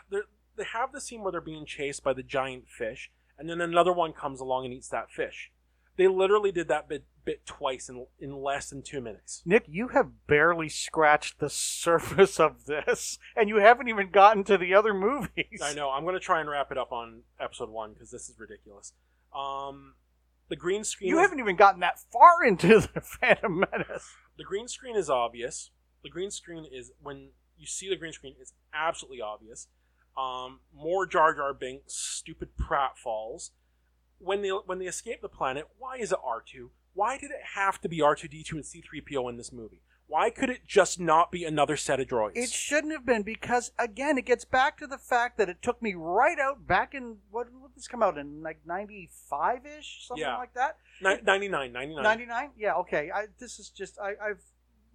[0.09, 3.93] they have the scene where they're being chased by the giant fish, and then another
[3.93, 5.51] one comes along and eats that fish.
[5.95, 9.41] They literally did that bit, bit twice in, in less than two minutes.
[9.45, 14.57] Nick, you have barely scratched the surface of this, and you haven't even gotten to
[14.57, 15.61] the other movies.
[15.61, 15.89] I know.
[15.89, 18.93] I'm going to try and wrap it up on episode one because this is ridiculous.
[19.35, 19.95] Um,
[20.49, 21.09] the green screen.
[21.09, 24.07] You is- haven't even gotten that far into the Phantom Menace.
[24.37, 25.71] The green screen is obvious.
[26.03, 29.67] The green screen is when you see the green screen, it's absolutely obvious.
[30.17, 33.51] Um, more Jar Jar Binks, stupid pratfalls.
[34.17, 36.71] When they when they escape the planet, why is it R two?
[36.93, 39.37] Why did it have to be R two D two and C three PO in
[39.37, 39.81] this movie?
[40.09, 42.31] Why could it just not be another set of droids?
[42.35, 45.81] It shouldn't have been because again, it gets back to the fact that it took
[45.83, 50.07] me right out back in what did this come out in like ninety five ish
[50.07, 50.35] something Yeah.
[50.37, 50.77] like that.
[51.01, 52.03] Ni- 99, 99.
[52.03, 52.49] Ninety nine?
[52.57, 53.11] Yeah, okay.
[53.13, 54.41] I, this is just I, I've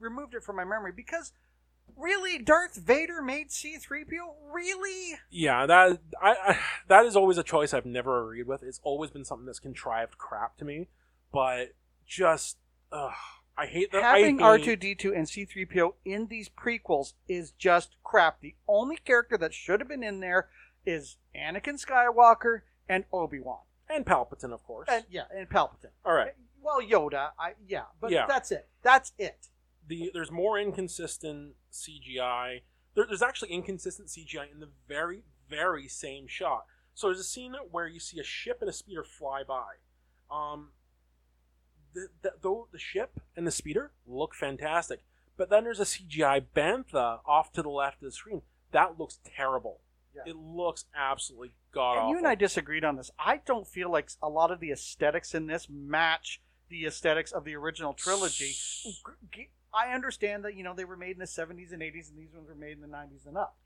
[0.00, 1.32] removed it from my memory because
[1.96, 4.34] really, Darth Vader made C three PO.
[4.52, 5.14] Really?
[5.30, 6.58] Yeah, that I, I
[6.88, 8.64] that is always a choice I've never agreed with.
[8.64, 10.88] It's always been something that's contrived crap to me,
[11.32, 12.56] but just
[12.90, 13.12] ugh,
[13.56, 14.02] I hate that.
[14.02, 18.40] Having R two D two and C three PO in these prequels is just crap.
[18.40, 20.48] The only character that should have been in there
[20.84, 23.60] is Anakin Skywalker and Obi Wan.
[23.88, 24.88] and Palpatine, of course.
[24.90, 25.92] And yeah, and Palpatine.
[26.04, 28.26] All right, Well, Yoda, I yeah, but Yeah.
[28.26, 28.68] that's it.
[28.82, 29.48] That's it.
[29.86, 32.62] the there's more inconsistent CGI.
[32.94, 36.64] There, there's actually inconsistent CGI in the very very same shot.
[36.94, 39.74] So there's a scene where you see a ship and a speeder fly by.
[40.30, 40.70] Um,
[41.94, 45.02] the, the, though the ship and the speeder look fantastic,
[45.36, 48.42] but then there's a CGI bantha off to the left of the screen
[48.72, 49.80] that looks terrible.
[50.14, 50.22] Yeah.
[50.26, 52.10] It looks absolutely god And awful.
[52.12, 53.10] you and I disagreed on this.
[53.18, 57.44] I don't feel like a lot of the aesthetics in this match the aesthetics of
[57.44, 58.54] the original trilogy.
[59.72, 62.32] I understand that you know they were made in the 70s and 80s, and these
[62.32, 63.56] ones were made in the 90s and up,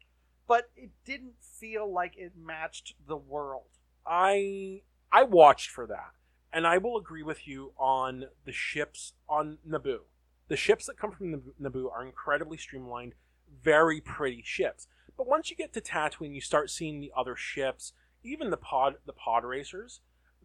[0.47, 3.69] but it didn't feel like it matched the world.
[4.07, 6.13] I I watched for that,
[6.53, 10.01] and I will agree with you on the ships on Naboo.
[10.49, 13.15] The ships that come from Naboo are incredibly streamlined,
[13.63, 14.87] very pretty ships.
[15.17, 17.93] But once you get to Tatooine, you start seeing the other ships,
[18.23, 20.01] even the pod the pod racers.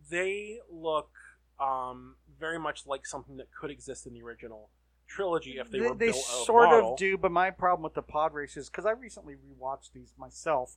[0.09, 1.11] They look
[1.59, 4.69] um, very much like something that could exist in the original
[5.07, 6.93] trilogy if they, were built out of sort model.
[6.93, 10.75] of do, but my problem with the pod races because I recently rewatched these myself.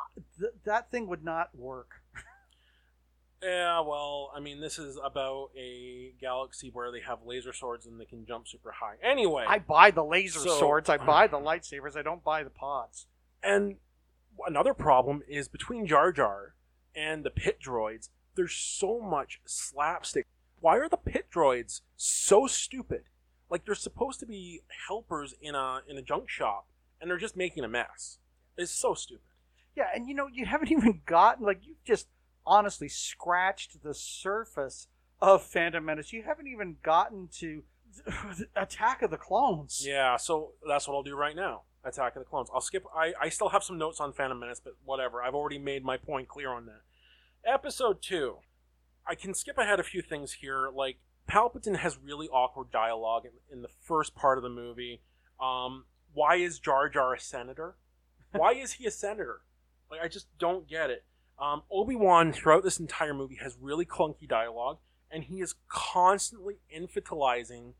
[0.00, 2.02] uh, Th- that thing would not work.
[3.42, 8.00] Yeah, well, I mean, this is about a galaxy where they have laser swords and
[8.00, 8.94] they can jump super high.
[9.02, 12.42] Anyway, I buy the laser So- swords, I uh, buy the lightsabers, I don't buy
[12.42, 13.06] the pods.
[13.42, 13.76] and
[14.46, 16.54] another problem is between Jar Jar
[16.94, 20.26] and the pit droids, there's so much slapstick.
[20.60, 23.02] Why are the pit droids so stupid?
[23.50, 26.66] Like they're supposed to be helpers in a in a junk shop,
[27.00, 28.18] and they're just making a mess.
[28.56, 29.22] It's so stupid.
[29.76, 32.08] Yeah, and you know, you haven't even gotten like you've just
[32.48, 34.88] honestly scratched the surface
[35.20, 36.12] of Phantom Menace.
[36.12, 37.62] You haven't even gotten to
[38.56, 39.84] Attack of the Clones.
[39.86, 41.62] Yeah, so that's what I'll do right now.
[41.84, 42.48] Attack of the Clones.
[42.52, 42.84] I'll skip.
[42.94, 45.22] I, I still have some notes on Phantom Menace, but whatever.
[45.22, 46.80] I've already made my point clear on that.
[47.44, 48.36] Episode 2.
[49.06, 50.68] I can skip ahead a few things here.
[50.74, 55.02] Like, Palpatine has really awkward dialogue in, in the first part of the movie.
[55.40, 57.76] Um, why is Jar Jar a senator?
[58.32, 59.40] Why is he a senator?
[59.90, 61.04] Like, I just don't get it.
[61.40, 64.78] Um, Obi Wan, throughout this entire movie, has really clunky dialogue,
[65.10, 67.74] and he is constantly infantilizing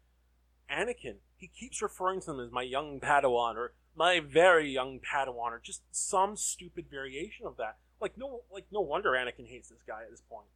[0.71, 1.17] Anakin.
[1.37, 5.61] He keeps referring to him as my young Padawan or my very young Padawan or
[5.63, 7.79] just some stupid variation of that.
[8.01, 10.47] Like no, like no wonder Anakin hates this guy at this point.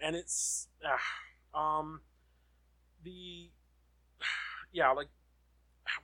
[0.00, 2.00] And it's, ah, um,
[3.04, 3.50] the,
[4.72, 5.08] yeah, like,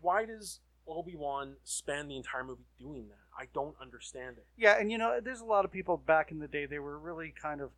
[0.01, 3.18] why does Obi Wan spend the entire movie doing that?
[3.39, 4.47] I don't understand it.
[4.57, 6.66] Yeah, and you know, there's a lot of people back in the day.
[6.66, 7.70] They were really kind of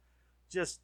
[0.51, 0.81] just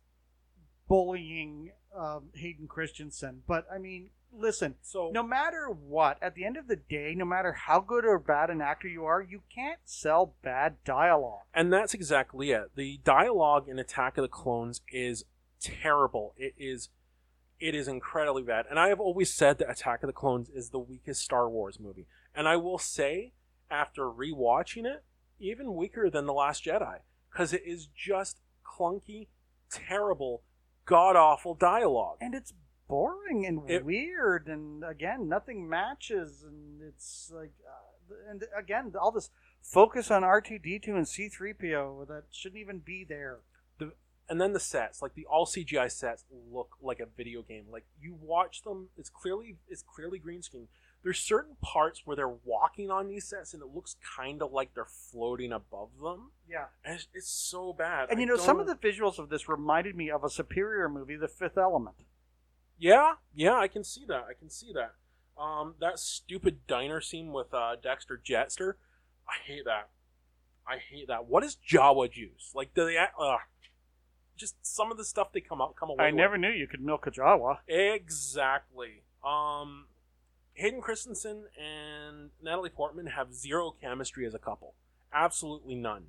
[0.88, 3.42] bullying um, Hayden Christensen.
[3.46, 7.24] But I mean, listen, So no matter what, at the end of the day, no
[7.24, 11.42] matter how good or bad an actor you are, you can't sell bad dialogue.
[11.54, 12.72] And that's exactly it.
[12.76, 15.24] The dialogue in Attack of the Clones is
[15.60, 16.34] terrible.
[16.36, 16.90] It is
[17.58, 18.66] it is incredibly bad.
[18.68, 21.80] And I have always said that Attack of the Clones is the weakest Star Wars
[21.80, 22.06] movie.
[22.36, 23.32] And I will say
[23.70, 25.02] after rewatching it,
[25.40, 29.28] even weaker than The Last Jedi cuz it is just clunky,
[29.70, 30.42] terrible,
[30.84, 32.18] god-awful dialogue.
[32.20, 32.52] and it's
[32.88, 39.10] boring and It- weird and again nothing matches and it's like uh, and again all
[39.10, 39.30] this
[39.60, 43.40] focus on r2d2 and c3po that shouldn't even be there.
[44.28, 47.66] And then the sets like the all cgi sets look like a video game.
[47.70, 50.68] Like you watch them it's clearly it's clearly green screen
[51.02, 54.74] there's certain parts where they're walking on these sets and it looks kind of like
[54.74, 56.32] they're floating above them.
[56.50, 56.64] Yeah.
[56.84, 58.08] And it's, it's so bad.
[58.10, 60.88] And I you know some of the visuals of this reminded me of a superior
[60.88, 61.96] movie the fifth element.
[62.78, 64.94] Yeah yeah i can see that i can see that.
[65.40, 68.74] Um that stupid diner scene with uh dexter jettster
[69.28, 69.88] i hate that.
[70.68, 71.26] I hate that.
[71.26, 72.50] What is jawa juice?
[72.54, 73.36] Like do they uh,
[74.36, 76.16] just some of the stuff they come out come away i with.
[76.16, 77.58] never knew you could milk a jawa.
[77.68, 79.02] Exactly.
[79.24, 79.86] Um,
[80.56, 84.74] Hayden Christensen and Natalie Portman have zero chemistry as a couple.
[85.12, 86.06] Absolutely none.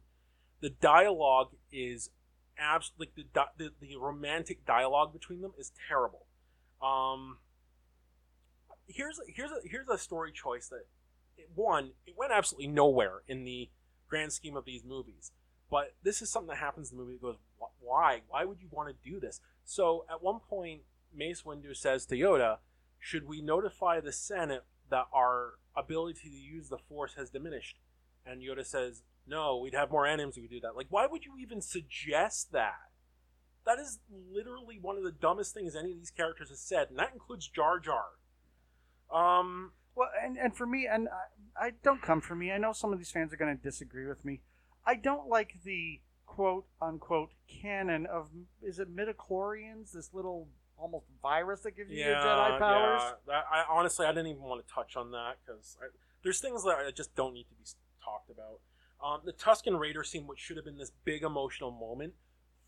[0.62, 2.10] The dialogue is
[2.58, 6.26] abs like the, di- the the romantic dialogue between them is terrible.
[6.82, 7.40] Um,
[8.88, 10.86] here's here's a here's a story choice that
[11.54, 13.70] one it went absolutely nowhere in the
[14.08, 15.32] grand scheme of these movies.
[15.70, 17.36] But this is something that happens in the movie that goes,
[17.82, 18.22] why?
[18.30, 19.42] Why would you want to do this?
[19.66, 20.84] So at one point,
[21.14, 22.60] Mace Windu says to Yoda,
[23.00, 27.80] should we notify the Senate that our ability to use the Force has diminished?
[28.26, 30.76] And Yoda says, no, we'd have more enemies if we do that.
[30.76, 32.92] Like, why would you even suggest that?
[33.66, 37.00] That is literally one of the dumbest things any of these characters have said, and
[37.00, 38.06] that includes Jar Jar.
[39.12, 41.10] Um, Well, and, and for me, and
[41.60, 42.52] I, I don't come for me.
[42.52, 44.42] I know some of these fans are going to disagree with me.
[44.86, 48.30] I don't like the quote unquote canon of
[48.62, 49.92] is it midichlorians?
[49.94, 53.02] This little almost virus that gives you your Jedi powers.
[53.04, 55.78] Yeah, that, I honestly I didn't even want to touch on that because
[56.24, 57.64] there's things that I just don't need to be
[58.04, 58.60] talked about.
[59.04, 62.14] Um, the Tusken Raider scene, which should have been this big emotional moment,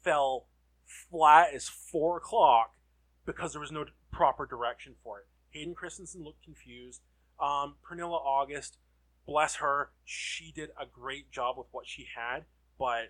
[0.03, 0.45] fell
[0.85, 2.75] flat as four o'clock
[3.25, 5.25] because there was no proper direction for it.
[5.51, 7.01] Hayden Christensen looked confused.
[7.39, 8.77] Um, Pernilla August,
[9.25, 12.45] bless her, she did a great job with what she had,
[12.77, 13.09] but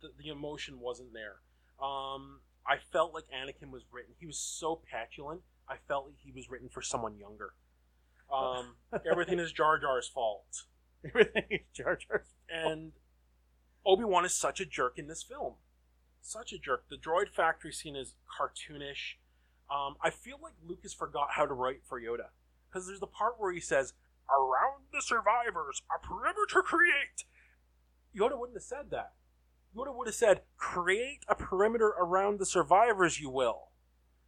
[0.00, 1.36] the, the emotion wasn't there.
[1.84, 4.12] Um, I felt like Anakin was written.
[4.18, 5.40] He was so petulant.
[5.68, 7.54] I felt like he was written for someone younger.
[8.32, 8.74] Um,
[9.10, 10.64] everything is Jar Jar's fault,
[11.04, 12.24] Everything is Jar Jar.
[12.50, 12.92] and
[13.86, 15.54] Obi Wan is such a jerk in this film.
[16.20, 16.84] Such a jerk.
[16.90, 19.14] The droid factory scene is cartoonish.
[19.70, 22.28] Um, I feel like Lucas forgot how to write for Yoda
[22.68, 23.94] because there's the part where he says,
[24.28, 27.24] "Around the survivors, a perimeter create."
[28.14, 29.12] Yoda wouldn't have said that.
[29.78, 33.68] Yoda would have said, "Create a perimeter around the survivors, you will."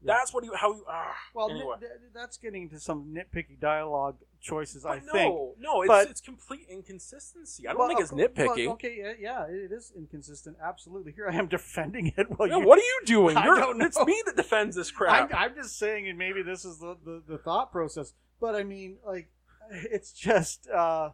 [0.03, 0.15] Yeah.
[0.15, 0.85] That's what you how you.
[0.89, 1.77] Ah, Well, anyway.
[1.81, 4.87] th- that's getting into some nitpicky dialogue choices.
[4.87, 5.35] I But think.
[5.35, 7.69] no, no, it's But- it's complete inconsistency.
[7.69, 8.65] I don't Well, think it's nitpicky.
[8.65, 10.57] well, okay, yeah, yeah, it is inconsistent.
[10.63, 11.13] Absolutely.
[11.13, 12.29] Here I am defending it.
[12.39, 13.37] While Yeah, you, what are you doing?
[13.37, 13.85] I You're, don't know.
[13.85, 15.31] It's me that defends this crap.
[15.35, 18.15] I'm, I'm just saying, and maybe this is the, the, the thought process.
[18.41, 19.29] But I mean, like,
[19.71, 21.11] it's just, uh,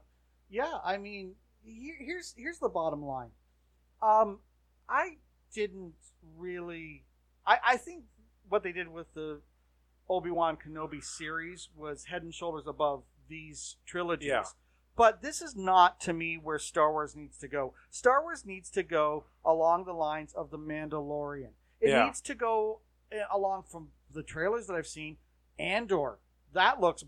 [0.49, 0.79] yeah.
[0.85, 1.35] I mean,
[1.65, 3.31] here, here's here's the bottom line.
[4.07, 4.39] Um,
[4.89, 5.17] I
[5.53, 5.95] didn't
[6.37, 7.05] really.
[7.47, 8.05] I I think
[8.49, 9.41] what they did with the
[10.09, 14.29] Obi Wan Kenobi series was head and shoulders above these trilogies.
[14.29, 14.45] Yeah.
[14.97, 17.75] But this is not to me where Star Wars needs to go.
[17.91, 21.51] Star Wars needs to go along the lines of the Mandalorian.
[21.81, 22.05] It Yeah.
[22.05, 22.81] needs to go
[23.13, 25.19] eh, along from the trailers that I've seen.
[25.59, 26.19] Andor,
[26.53, 27.05] that looks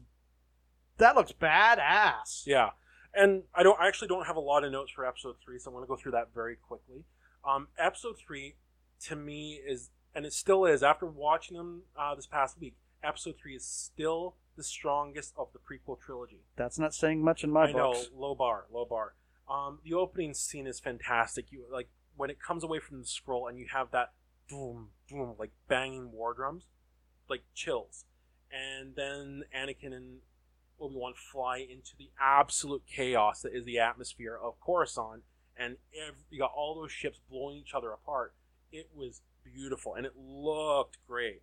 [0.98, 2.44] that looks badass.
[2.46, 2.70] Yeah,
[3.14, 3.78] and I don't.
[3.80, 5.88] I actually don't have a lot of notes for episode three, so I'm going to
[5.88, 7.04] go through that very quickly.
[7.48, 8.56] Um, episode three,
[9.06, 12.76] to me, is and it still is after watching them uh, this past week.
[13.02, 16.40] Episode three is still the strongest of the prequel trilogy.
[16.56, 18.10] That's not saying much in my I know, books.
[18.14, 19.14] low bar, low bar.
[19.48, 21.46] Um, the opening scene is fantastic.
[21.50, 24.12] You like when it comes away from the scroll and you have that
[24.50, 26.64] boom, boom, like banging war drums,
[27.30, 28.04] like chills,
[28.50, 30.18] and then Anakin and
[30.80, 35.22] Obi Wan fly into the absolute chaos that is the atmosphere of Coruscant,
[35.56, 38.34] and ev you got all those ships blowing each other apart.
[38.70, 41.42] It was beautiful and it looked great.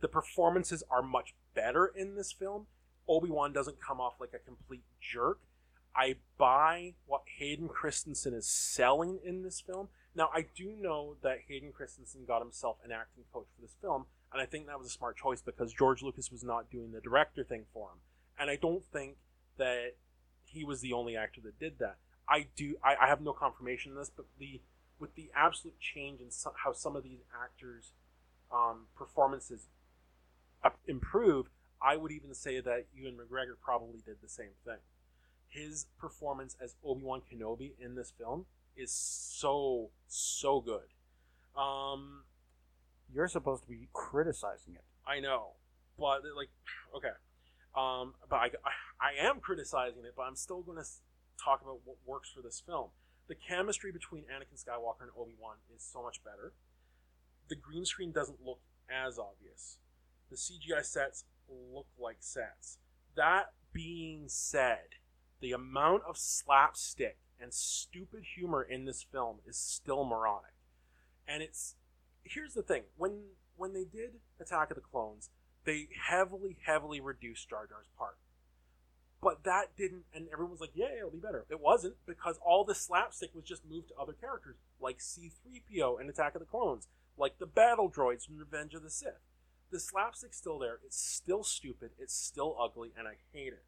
[0.00, 2.66] The performances are much better in this film.
[3.08, 5.40] Obi Wan doesn't come off like a complete jerk.
[5.96, 9.88] I buy what Hayden Christensen is selling in this film.
[10.14, 14.06] Now, I do know that Hayden Christensen got himself an acting coach for this film,
[14.32, 17.00] and I think that was a smart choice because George Lucas was not doing the
[17.00, 17.98] director thing for him.
[18.38, 19.16] And I don't think
[19.58, 19.96] that
[20.44, 21.96] he was the only actor that did that.
[22.28, 22.76] I do.
[22.82, 24.60] I, I have no confirmation in this, but the
[24.98, 27.92] with the absolute change in so, how some of these actors'
[28.52, 29.66] um, performances
[30.86, 31.50] improve,
[31.82, 34.78] I would even say that Ewan McGregor probably did the same thing.
[35.48, 40.88] His performance as Obi Wan Kenobi in this film is so so good.
[41.60, 42.22] Um,
[43.12, 44.84] You're supposed to be criticizing it.
[45.06, 45.50] I know,
[45.98, 46.48] but like,
[46.96, 47.08] okay,
[47.76, 50.88] um, but I, I, I am criticizing it, but I'm still going to
[51.42, 52.88] talk about what works for this film.
[53.28, 56.52] The chemistry between Anakin Skywalker and Obi Wan is so much better.
[57.48, 59.78] The green screen doesn't look as obvious.
[60.30, 62.78] The CGI sets look like sets.
[63.16, 64.96] That being said,
[65.40, 70.54] the amount of slapstick and stupid humor in this film is still moronic.
[71.26, 71.76] And it's
[72.22, 73.24] here's the thing when
[73.56, 75.30] when they did Attack of the Clones,
[75.64, 78.16] they heavily, heavily reduced Jar Jar's part.
[79.22, 81.46] But that didn't, and everyone's like, yeah, it'll be better.
[81.48, 86.10] It wasn't because all the slapstick was just moved to other characters, like C3PO in
[86.10, 89.22] Attack of the Clones, like the battle droids from Revenge of the Sith.
[89.70, 90.78] The slapstick's still there.
[90.84, 91.92] It's still stupid.
[91.98, 93.64] It's still ugly, and I hate it.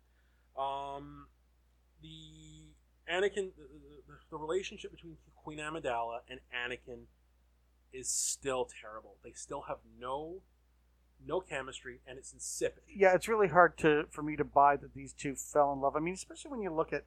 [0.60, 1.28] Um,
[2.02, 2.74] the
[3.10, 3.66] Anakin, the,
[4.06, 7.04] the, the relationship between Queen Amidala and Anakin
[7.92, 9.16] is still terrible.
[9.24, 10.42] They still have no
[11.24, 12.82] no chemistry, and it's insipid.
[12.88, 15.96] yeah, it's really hard to for me to buy that these two fell in love.
[15.96, 17.04] I mean, especially when you look at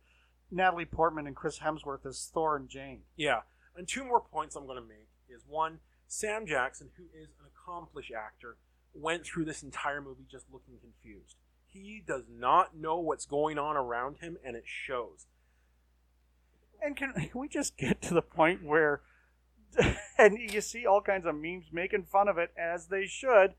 [0.52, 3.02] Natalie Portman and Chris Hemsworth as Thor and Jane.
[3.16, 3.42] Yeah,
[3.76, 7.46] and two more points I'm going to make is one, Sam Jackson, who is an
[7.56, 8.58] accomplished actor,
[8.94, 11.36] went through this entire movie just looking confused.
[11.66, 15.28] He does not know what's going on around him, and it shows.
[16.82, 19.02] And can, can we just get to the point where,
[20.18, 23.54] and you see all kinds of memes making fun of it as they should,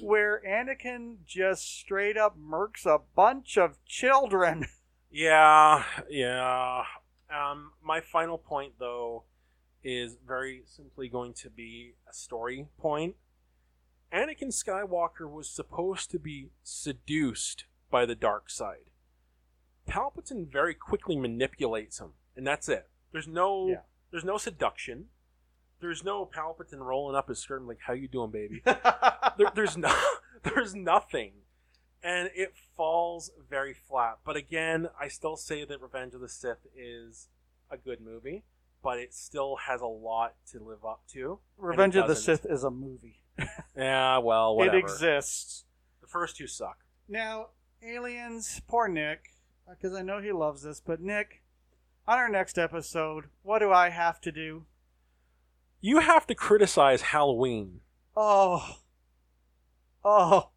[0.00, 4.66] where Anakin just straight up murks a bunch of children.
[5.10, 6.82] Yeah, yeah.
[7.34, 9.24] Um, my final point, though,
[9.82, 13.14] is very simply going to be a story point.
[14.12, 18.90] Anakin Skywalker was supposed to be seduced by the dark side.
[19.88, 22.86] Palpatine very quickly manipulates him, and that's it.
[23.10, 23.80] There's no, Yeah.
[24.10, 25.06] there's no seduction.
[25.80, 29.76] There's no Palpatine rolling up his skirt and like, "How you doing, baby?" there, there's
[29.76, 29.94] no
[30.42, 31.32] there's nothing
[32.02, 36.64] and it falls very flat but again i still say that revenge of the sith
[36.76, 37.26] is
[37.72, 38.44] a good movie
[38.82, 42.14] but it still has a lot to live up to Revenge of the.
[42.14, 43.22] Sith is a movie.
[43.76, 45.64] yeah well whatever It exists.
[46.00, 47.48] the first two suck Now,
[47.82, 49.32] aliens, poor Nick,
[49.68, 51.42] because I know he loves this, but Nick,
[52.06, 54.64] on our next episode, what do I have to do?
[55.80, 57.80] You have to criticize halloween
[58.20, 58.78] Oh,
[60.04, 60.50] oh,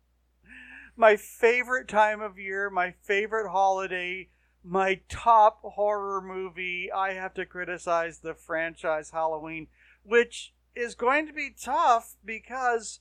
[0.96, 4.30] my favorite time of year, my favorite holiday,
[4.64, 6.92] my top horror movie.
[6.92, 9.68] I have to criticize the franchise Halloween,
[10.02, 13.00] which is going to be tough because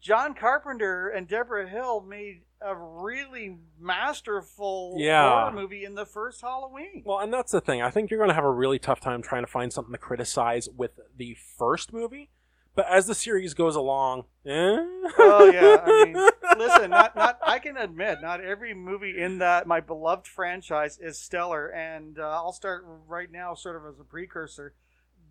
[0.00, 5.28] John Carpenter and Debra Hill made a really masterful Yeah.
[5.28, 7.02] horror movie in the first Halloween.
[7.04, 9.22] well and that's the thing i think you're going to have a really tough time
[9.22, 12.30] trying to find something to criticize with the first movie
[12.74, 14.78] but as the series goes along eh?
[15.18, 19.66] Oh yeah, I mean, listen, not not I can admit, not every movie in that
[19.68, 24.04] my beloved franchise is stellar, and uh, I'll start right now, sort of as a
[24.04, 24.74] precursor.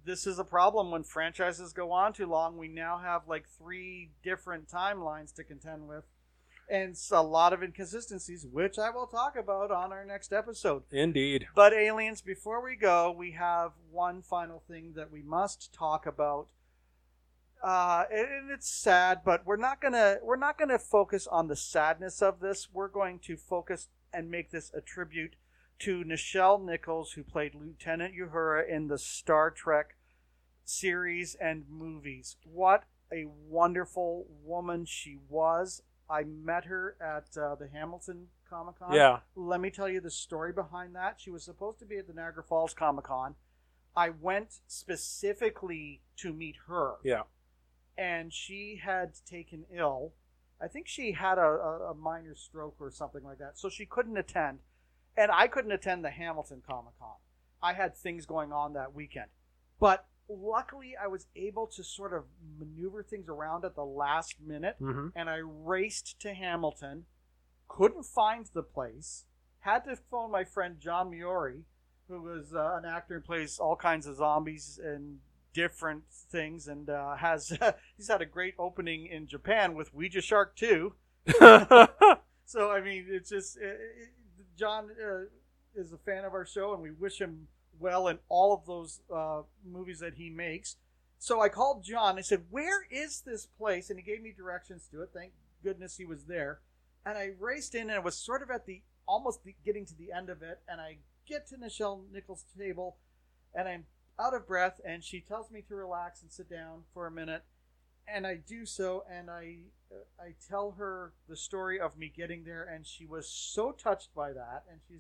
[0.06, 2.58] This is a problem when franchises go on too long.
[2.58, 6.06] We now have like three different timelines to contend with,
[6.70, 10.84] and a lot of inconsistencies, which I will talk about on our next episode.
[10.92, 16.06] indeed But aliens, before we go, we have one final thing that we must talk
[16.06, 16.48] about.
[17.64, 21.56] Uh, and and it's sad, but we're not gonna we're not gonna focus on the
[21.56, 22.68] sadness of this.
[22.74, 25.36] We're going to focus and make this a tribute
[25.80, 29.96] to Nichelle Nichols, who played Lieutenant Uhura in the Star Trek
[30.66, 32.38] series and movies.
[32.44, 35.82] What a wonderful woman she was.
[36.14, 40.12] I met her at uh, the Hamilton Comic Con yeah let me tell you the
[40.12, 41.20] story behind that.
[41.20, 43.36] She was supposed to be at the Niagara Falls Comic Con.
[43.96, 47.24] I went specifically to meet her, yeah
[47.98, 50.14] and she had taken ill.
[50.62, 53.86] I think she had a, a, a minor stroke or something like that, so she
[53.86, 54.60] couldn't attend.
[55.16, 57.18] And I couldn't attend the Hamilton Comic Con.
[57.62, 59.28] I had things going on that weekend.
[59.80, 62.24] But luckily, I was able to sort of
[62.60, 65.08] maneuver things around at the last minute mm-hmm.
[65.16, 67.06] and I raced to Hamilton.
[67.68, 69.26] Couldn't find the place.
[69.60, 71.62] Had to phone my friend John Miori,
[72.08, 75.20] who was uh, an actor and plays all kinds of zombies and
[75.54, 77.58] different things, and uh, has
[77.98, 80.94] he's had a great opening in Japan with Ouija Shark Two.
[82.46, 84.10] So I mean, it's just it, it,
[84.58, 85.26] John uh,
[85.76, 87.48] is a fan of our show, and we wish him
[87.80, 90.78] well in all of those uh, movies that he makes.
[91.18, 92.18] So I called John.
[92.18, 95.12] I said, "Where is this place?" And he gave me directions to it.
[95.14, 95.34] Thank
[95.64, 96.60] goodness he was there.
[97.06, 99.96] And I raced in, and it was sort of at the almost the, getting to
[99.96, 100.62] the end of it.
[100.68, 100.98] And I
[101.28, 102.98] get to Nichelle Nichols' table,
[103.54, 103.86] and I'm
[104.20, 104.82] out of breath.
[104.86, 107.44] And she tells me to relax and sit down for a minute.
[108.06, 109.60] And I do so, and I
[110.20, 114.34] I tell her the story of me getting there, and she was so touched by
[114.34, 115.00] that, and she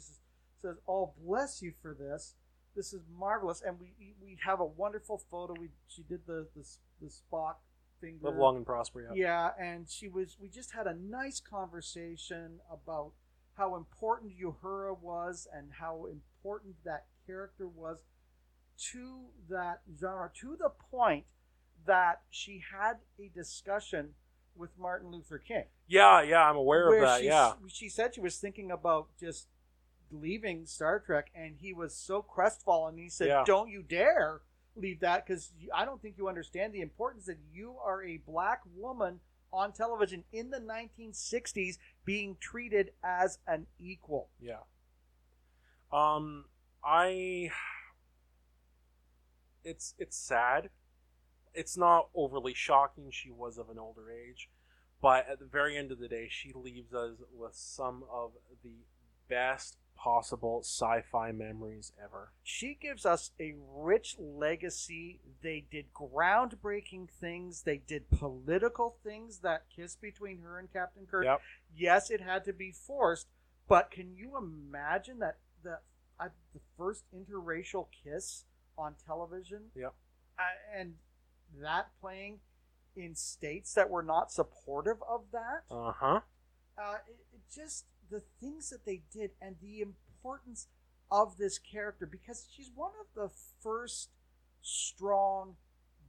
[0.61, 2.35] says, "Oh, bless you for this.
[2.75, 5.53] This is marvelous." And we we have a wonderful photo.
[5.59, 6.65] We she did the the,
[7.01, 7.55] the Spock
[7.99, 8.27] finger.
[8.29, 9.01] Live long and prosper.
[9.01, 9.13] Yeah.
[9.15, 10.37] Yeah, and she was.
[10.39, 13.11] We just had a nice conversation about
[13.55, 17.97] how important Uhura was and how important that character was
[18.91, 20.31] to that genre.
[20.41, 21.25] To the point
[21.85, 24.09] that she had a discussion
[24.55, 25.65] with Martin Luther King.
[25.87, 27.19] Yeah, yeah, I'm aware of that.
[27.21, 27.53] she, Yeah.
[27.67, 29.47] she said she was thinking about just
[30.11, 32.97] leaving Star Trek, and he was so crestfallen.
[32.97, 33.43] He said, Yeah.
[33.45, 34.41] "Don't you dare
[34.75, 38.61] leave that, because I don't think you understand the importance that you are a black
[38.75, 39.19] woman
[39.51, 44.61] on television in the 1960s, being treated as an equal." Yeah.
[45.91, 46.45] Um,
[46.83, 47.51] I.
[49.63, 50.69] It's it's sad.
[51.53, 53.11] It's not overly shocking.
[53.11, 54.49] She was of an older age,
[55.01, 58.31] But at the very end of the day, she leaves us with some of
[58.63, 58.85] the
[59.29, 62.31] best possible sci-fi memories ever.
[62.43, 65.19] She gives us a rich legacy.
[65.41, 67.63] They did groundbreaking things.
[67.63, 69.39] They did political things.
[69.39, 71.25] That kiss between her and Captain Kirk.
[71.25, 71.41] Yep.
[71.75, 73.27] Yes, it had to be forced,
[73.67, 75.79] but can you imagine that the
[76.19, 78.45] uh, the first interracial kiss
[78.77, 79.71] on television?
[79.75, 79.93] Yep.
[80.37, 80.95] Uh, and
[81.61, 82.39] that playing
[82.95, 85.63] in states that were not supportive of that.
[85.71, 86.19] Uh-huh.
[86.77, 90.67] Uh, it, it just the things that they did and the importance
[91.11, 93.29] of this character because she's one of the
[93.61, 94.09] first
[94.61, 95.55] strong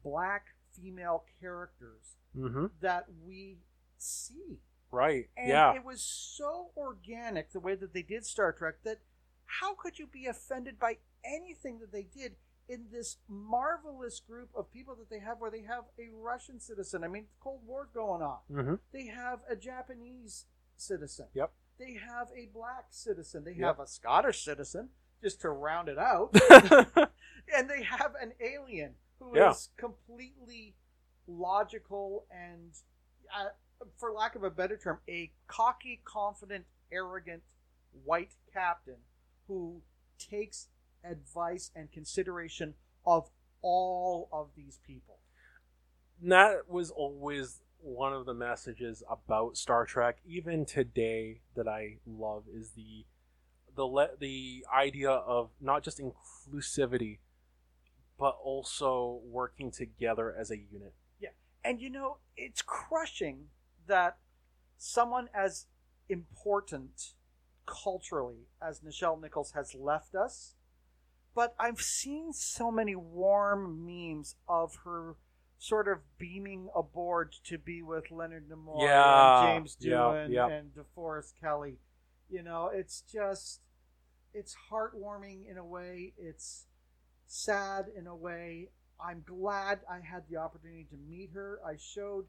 [0.02, 2.66] black female characters Mm-hmm.
[2.80, 3.58] that we
[3.96, 4.58] see.
[4.90, 5.26] Right.
[5.36, 5.74] And yeah.
[5.74, 8.98] it was so organic the way that they did Star Trek that
[9.46, 12.32] how could you be offended by anything that they did
[12.68, 17.04] in this marvelous group of people that they have where they have a Russian citizen?
[17.04, 18.38] I mean, Cold War's going on.
[18.50, 18.74] mm-hmm.
[18.92, 21.26] They have a Japanese citizen.
[21.34, 21.52] Yep.
[21.78, 23.44] They have a black citizen.
[23.44, 23.60] They Yep.
[23.66, 24.90] have a Scottish citizen,
[25.22, 26.34] just to round it out.
[27.54, 29.52] and they have an alien who is Yeah.
[29.76, 30.76] completely
[31.26, 32.72] logical and,
[33.34, 33.50] uh,
[33.96, 37.42] for lack of a better term, a cocky, confident, arrogant
[38.04, 38.98] white captain
[39.46, 39.82] who
[40.18, 40.68] takes
[41.02, 42.74] advice and consideration
[43.04, 43.30] of
[43.62, 45.18] all of these people.
[46.22, 52.44] that was always one of the messages about Star Trek, even today, that I love
[52.52, 53.04] is the
[53.76, 57.18] the le- the idea of not just inclusivity,
[58.18, 60.94] but also working together as a unit.
[61.20, 61.30] Yeah,
[61.64, 63.48] and you know, it's crushing
[63.86, 64.16] that
[64.78, 65.66] someone as
[66.08, 67.14] important
[67.66, 70.54] culturally as Nichelle Nichols has left us.
[71.34, 75.16] But I've seen so many warm memes of her
[75.64, 80.46] sort of beaming aboard to be with Leonard Nimoy Yeah, and James yeah, Doohan yeah.
[80.48, 81.78] and DeForest Kelley.
[82.28, 83.60] You know, it's just
[84.34, 86.12] it's heartwarming in a way.
[86.18, 86.66] It's
[87.26, 88.68] sad in a way.
[89.00, 91.60] I'm glad I had the opportunity to meet her.
[91.66, 92.26] I showed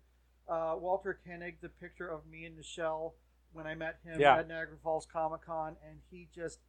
[0.47, 3.15] uh, Walter Koenig the picture of me and Michelle
[3.51, 4.37] when I met him Yeah.
[4.37, 6.59] at Niagara Falls Comic Con, and he just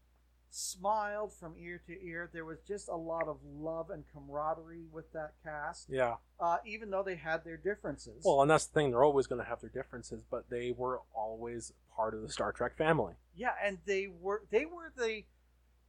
[0.56, 2.30] smiled from ear to ear.
[2.32, 6.16] There was just a lot of love and camaraderie with that cast, Yeah.
[6.40, 8.22] uh, even though they had their differences.
[8.24, 11.02] Well, and that's the thing; they're always going to have their differences, but they were
[11.14, 13.14] always part of the Star Trek family.
[13.34, 15.24] yeah, and they were they were the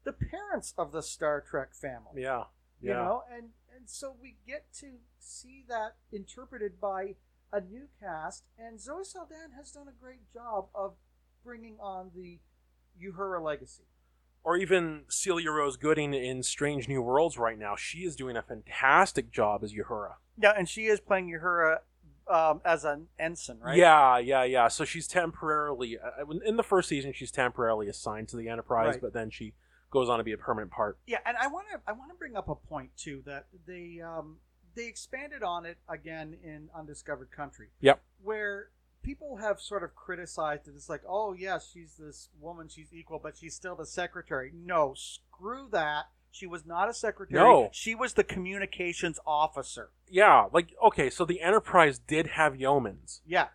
[0.03, 2.21] the parents of the Star Trek family.
[2.23, 2.45] Yeah.
[2.81, 2.97] you Yeah.
[3.03, 7.15] know and and so we get to see that interpreted by
[7.51, 10.95] a new cast and zoe saldan has done a great job of
[11.43, 12.39] bringing on the
[13.01, 13.83] uhura legacy
[14.43, 17.75] or even Celia Rose Gooding in Strange New Worlds right now.
[17.75, 20.13] She is doing a fantastic job as Uhura.
[20.37, 21.77] yeah and she is playing uhura
[22.29, 24.67] um, as an ensign right Yeah, yeah, yeah.
[24.67, 27.13] So she's temporarily uh, in the first season.
[27.13, 29.01] She's temporarily assigned to the Enterprise, Right.
[29.01, 29.53] but then she
[29.91, 30.97] goes on to be a permanent part.
[31.07, 34.01] yeah and i want to i want to bring up a point too that they
[34.01, 34.35] um
[34.75, 38.01] they expanded on it again in undiscovered country Yep.
[38.21, 38.67] where
[39.07, 40.73] people have sort of criticized it.
[40.75, 44.51] It's like oh yes she's this woman she's equal but she's still the secretary.
[44.53, 46.05] No screw that.
[46.29, 47.39] She was not a secretary.
[47.41, 47.69] No.
[47.71, 49.89] she was the communications officer.
[50.09, 53.21] Yeah, like okay, so the Enterprise did have yeomans.
[53.25, 53.47] yeah.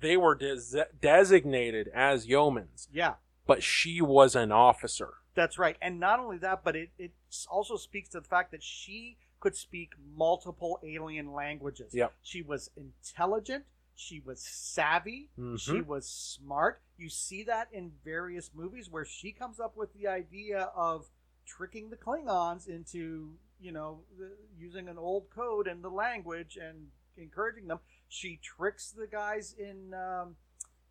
[0.00, 3.14] They were des- designated as yeomans, yeah.
[3.48, 5.14] But she was an officer.
[5.34, 5.76] that's right.
[5.80, 7.12] And not only that but it, it
[7.50, 11.94] also speaks to the fact that she could speak multiple alien languages.
[11.94, 12.12] Yep.
[12.22, 13.64] she was intelligent
[14.00, 15.58] she was savvy Mhm.
[15.58, 20.06] she was smart you see that in various movies where she comes up with the
[20.06, 21.10] idea of
[21.44, 26.88] tricking the klingons into you know the, using an old code and the language and
[27.16, 30.36] encouraging them she tricks the guys in um,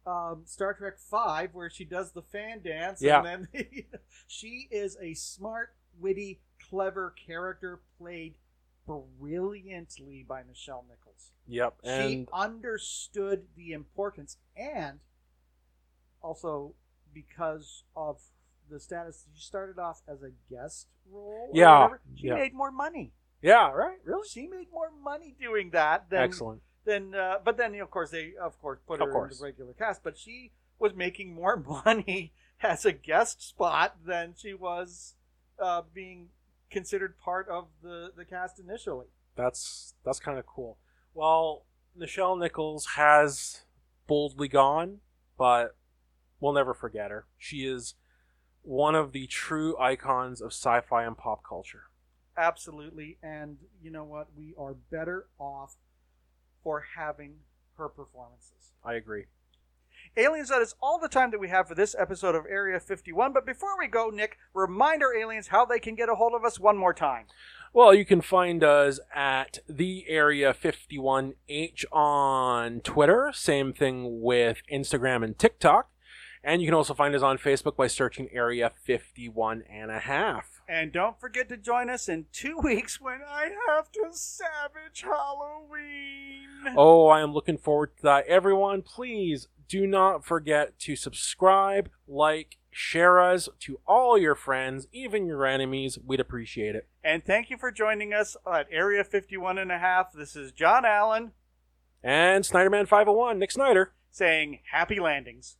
[0.05, 3.23] um, Star Trek Five, where she does the fan dance, Yeah.
[3.25, 3.83] and then
[4.27, 6.39] she is a smart, witty,
[6.69, 8.35] clever character played
[8.87, 11.31] brilliantly by Michelle Nichols.
[11.47, 14.99] Yep, she understood the importance, and
[16.21, 16.73] also
[17.13, 18.19] because of
[18.69, 21.49] the status, she started off as a guest role.
[21.53, 22.35] Yeah, whatever, she yeah.
[22.35, 23.13] made more money.
[23.41, 26.61] yeah, right, really She made more money doing that than excellent.
[26.85, 29.33] then uh, but then of course they of course put her course.
[29.33, 34.33] in the regular cast but she was making more money as a guest spot than
[34.37, 35.15] she was
[35.59, 36.29] uh, being
[36.69, 40.77] considered part of the the cast initially That's that's kind of cool.
[41.13, 41.65] Well,
[41.99, 43.61] Nichelle Nichols has
[44.07, 44.99] boldly gone,
[45.37, 45.75] but
[46.39, 47.25] we'll never forget her.
[47.37, 47.95] She is
[48.61, 51.83] one of the true icons of sci-fi and pop culture.
[52.37, 55.75] absolutely and you know what we are better off
[56.63, 57.37] for having
[57.77, 58.73] her performances.
[58.83, 59.25] I agree.
[60.17, 63.33] Aliens, that is all the time that we have for this episode of Area 51.
[63.33, 66.43] But before we go, Nick, remind our aliens how they can get a hold of
[66.43, 67.25] us one more time.
[67.71, 73.31] Well, you can find us at the Area 51H on Twitter.
[73.31, 75.91] Same thing with Instagram and TikTok.
[76.43, 80.61] And you can also find us on Facebook by searching Area 51 and a half.
[80.67, 86.73] And don't forget to join us in two weeks when I have to savage Halloween.
[86.75, 88.25] Oh, I am looking forward to that.
[88.25, 95.25] Everyone, please do not forget to subscribe, like, share us to all your friends, even
[95.25, 95.97] your enemies.
[96.05, 96.87] We'd appreciate it.
[97.03, 100.13] And thank you for joining us at Area 51 and a half.
[100.13, 101.31] This is John Allen
[102.03, 103.93] And Snyderman 501, Nick Snyder.
[104.11, 105.57] saying happy landings.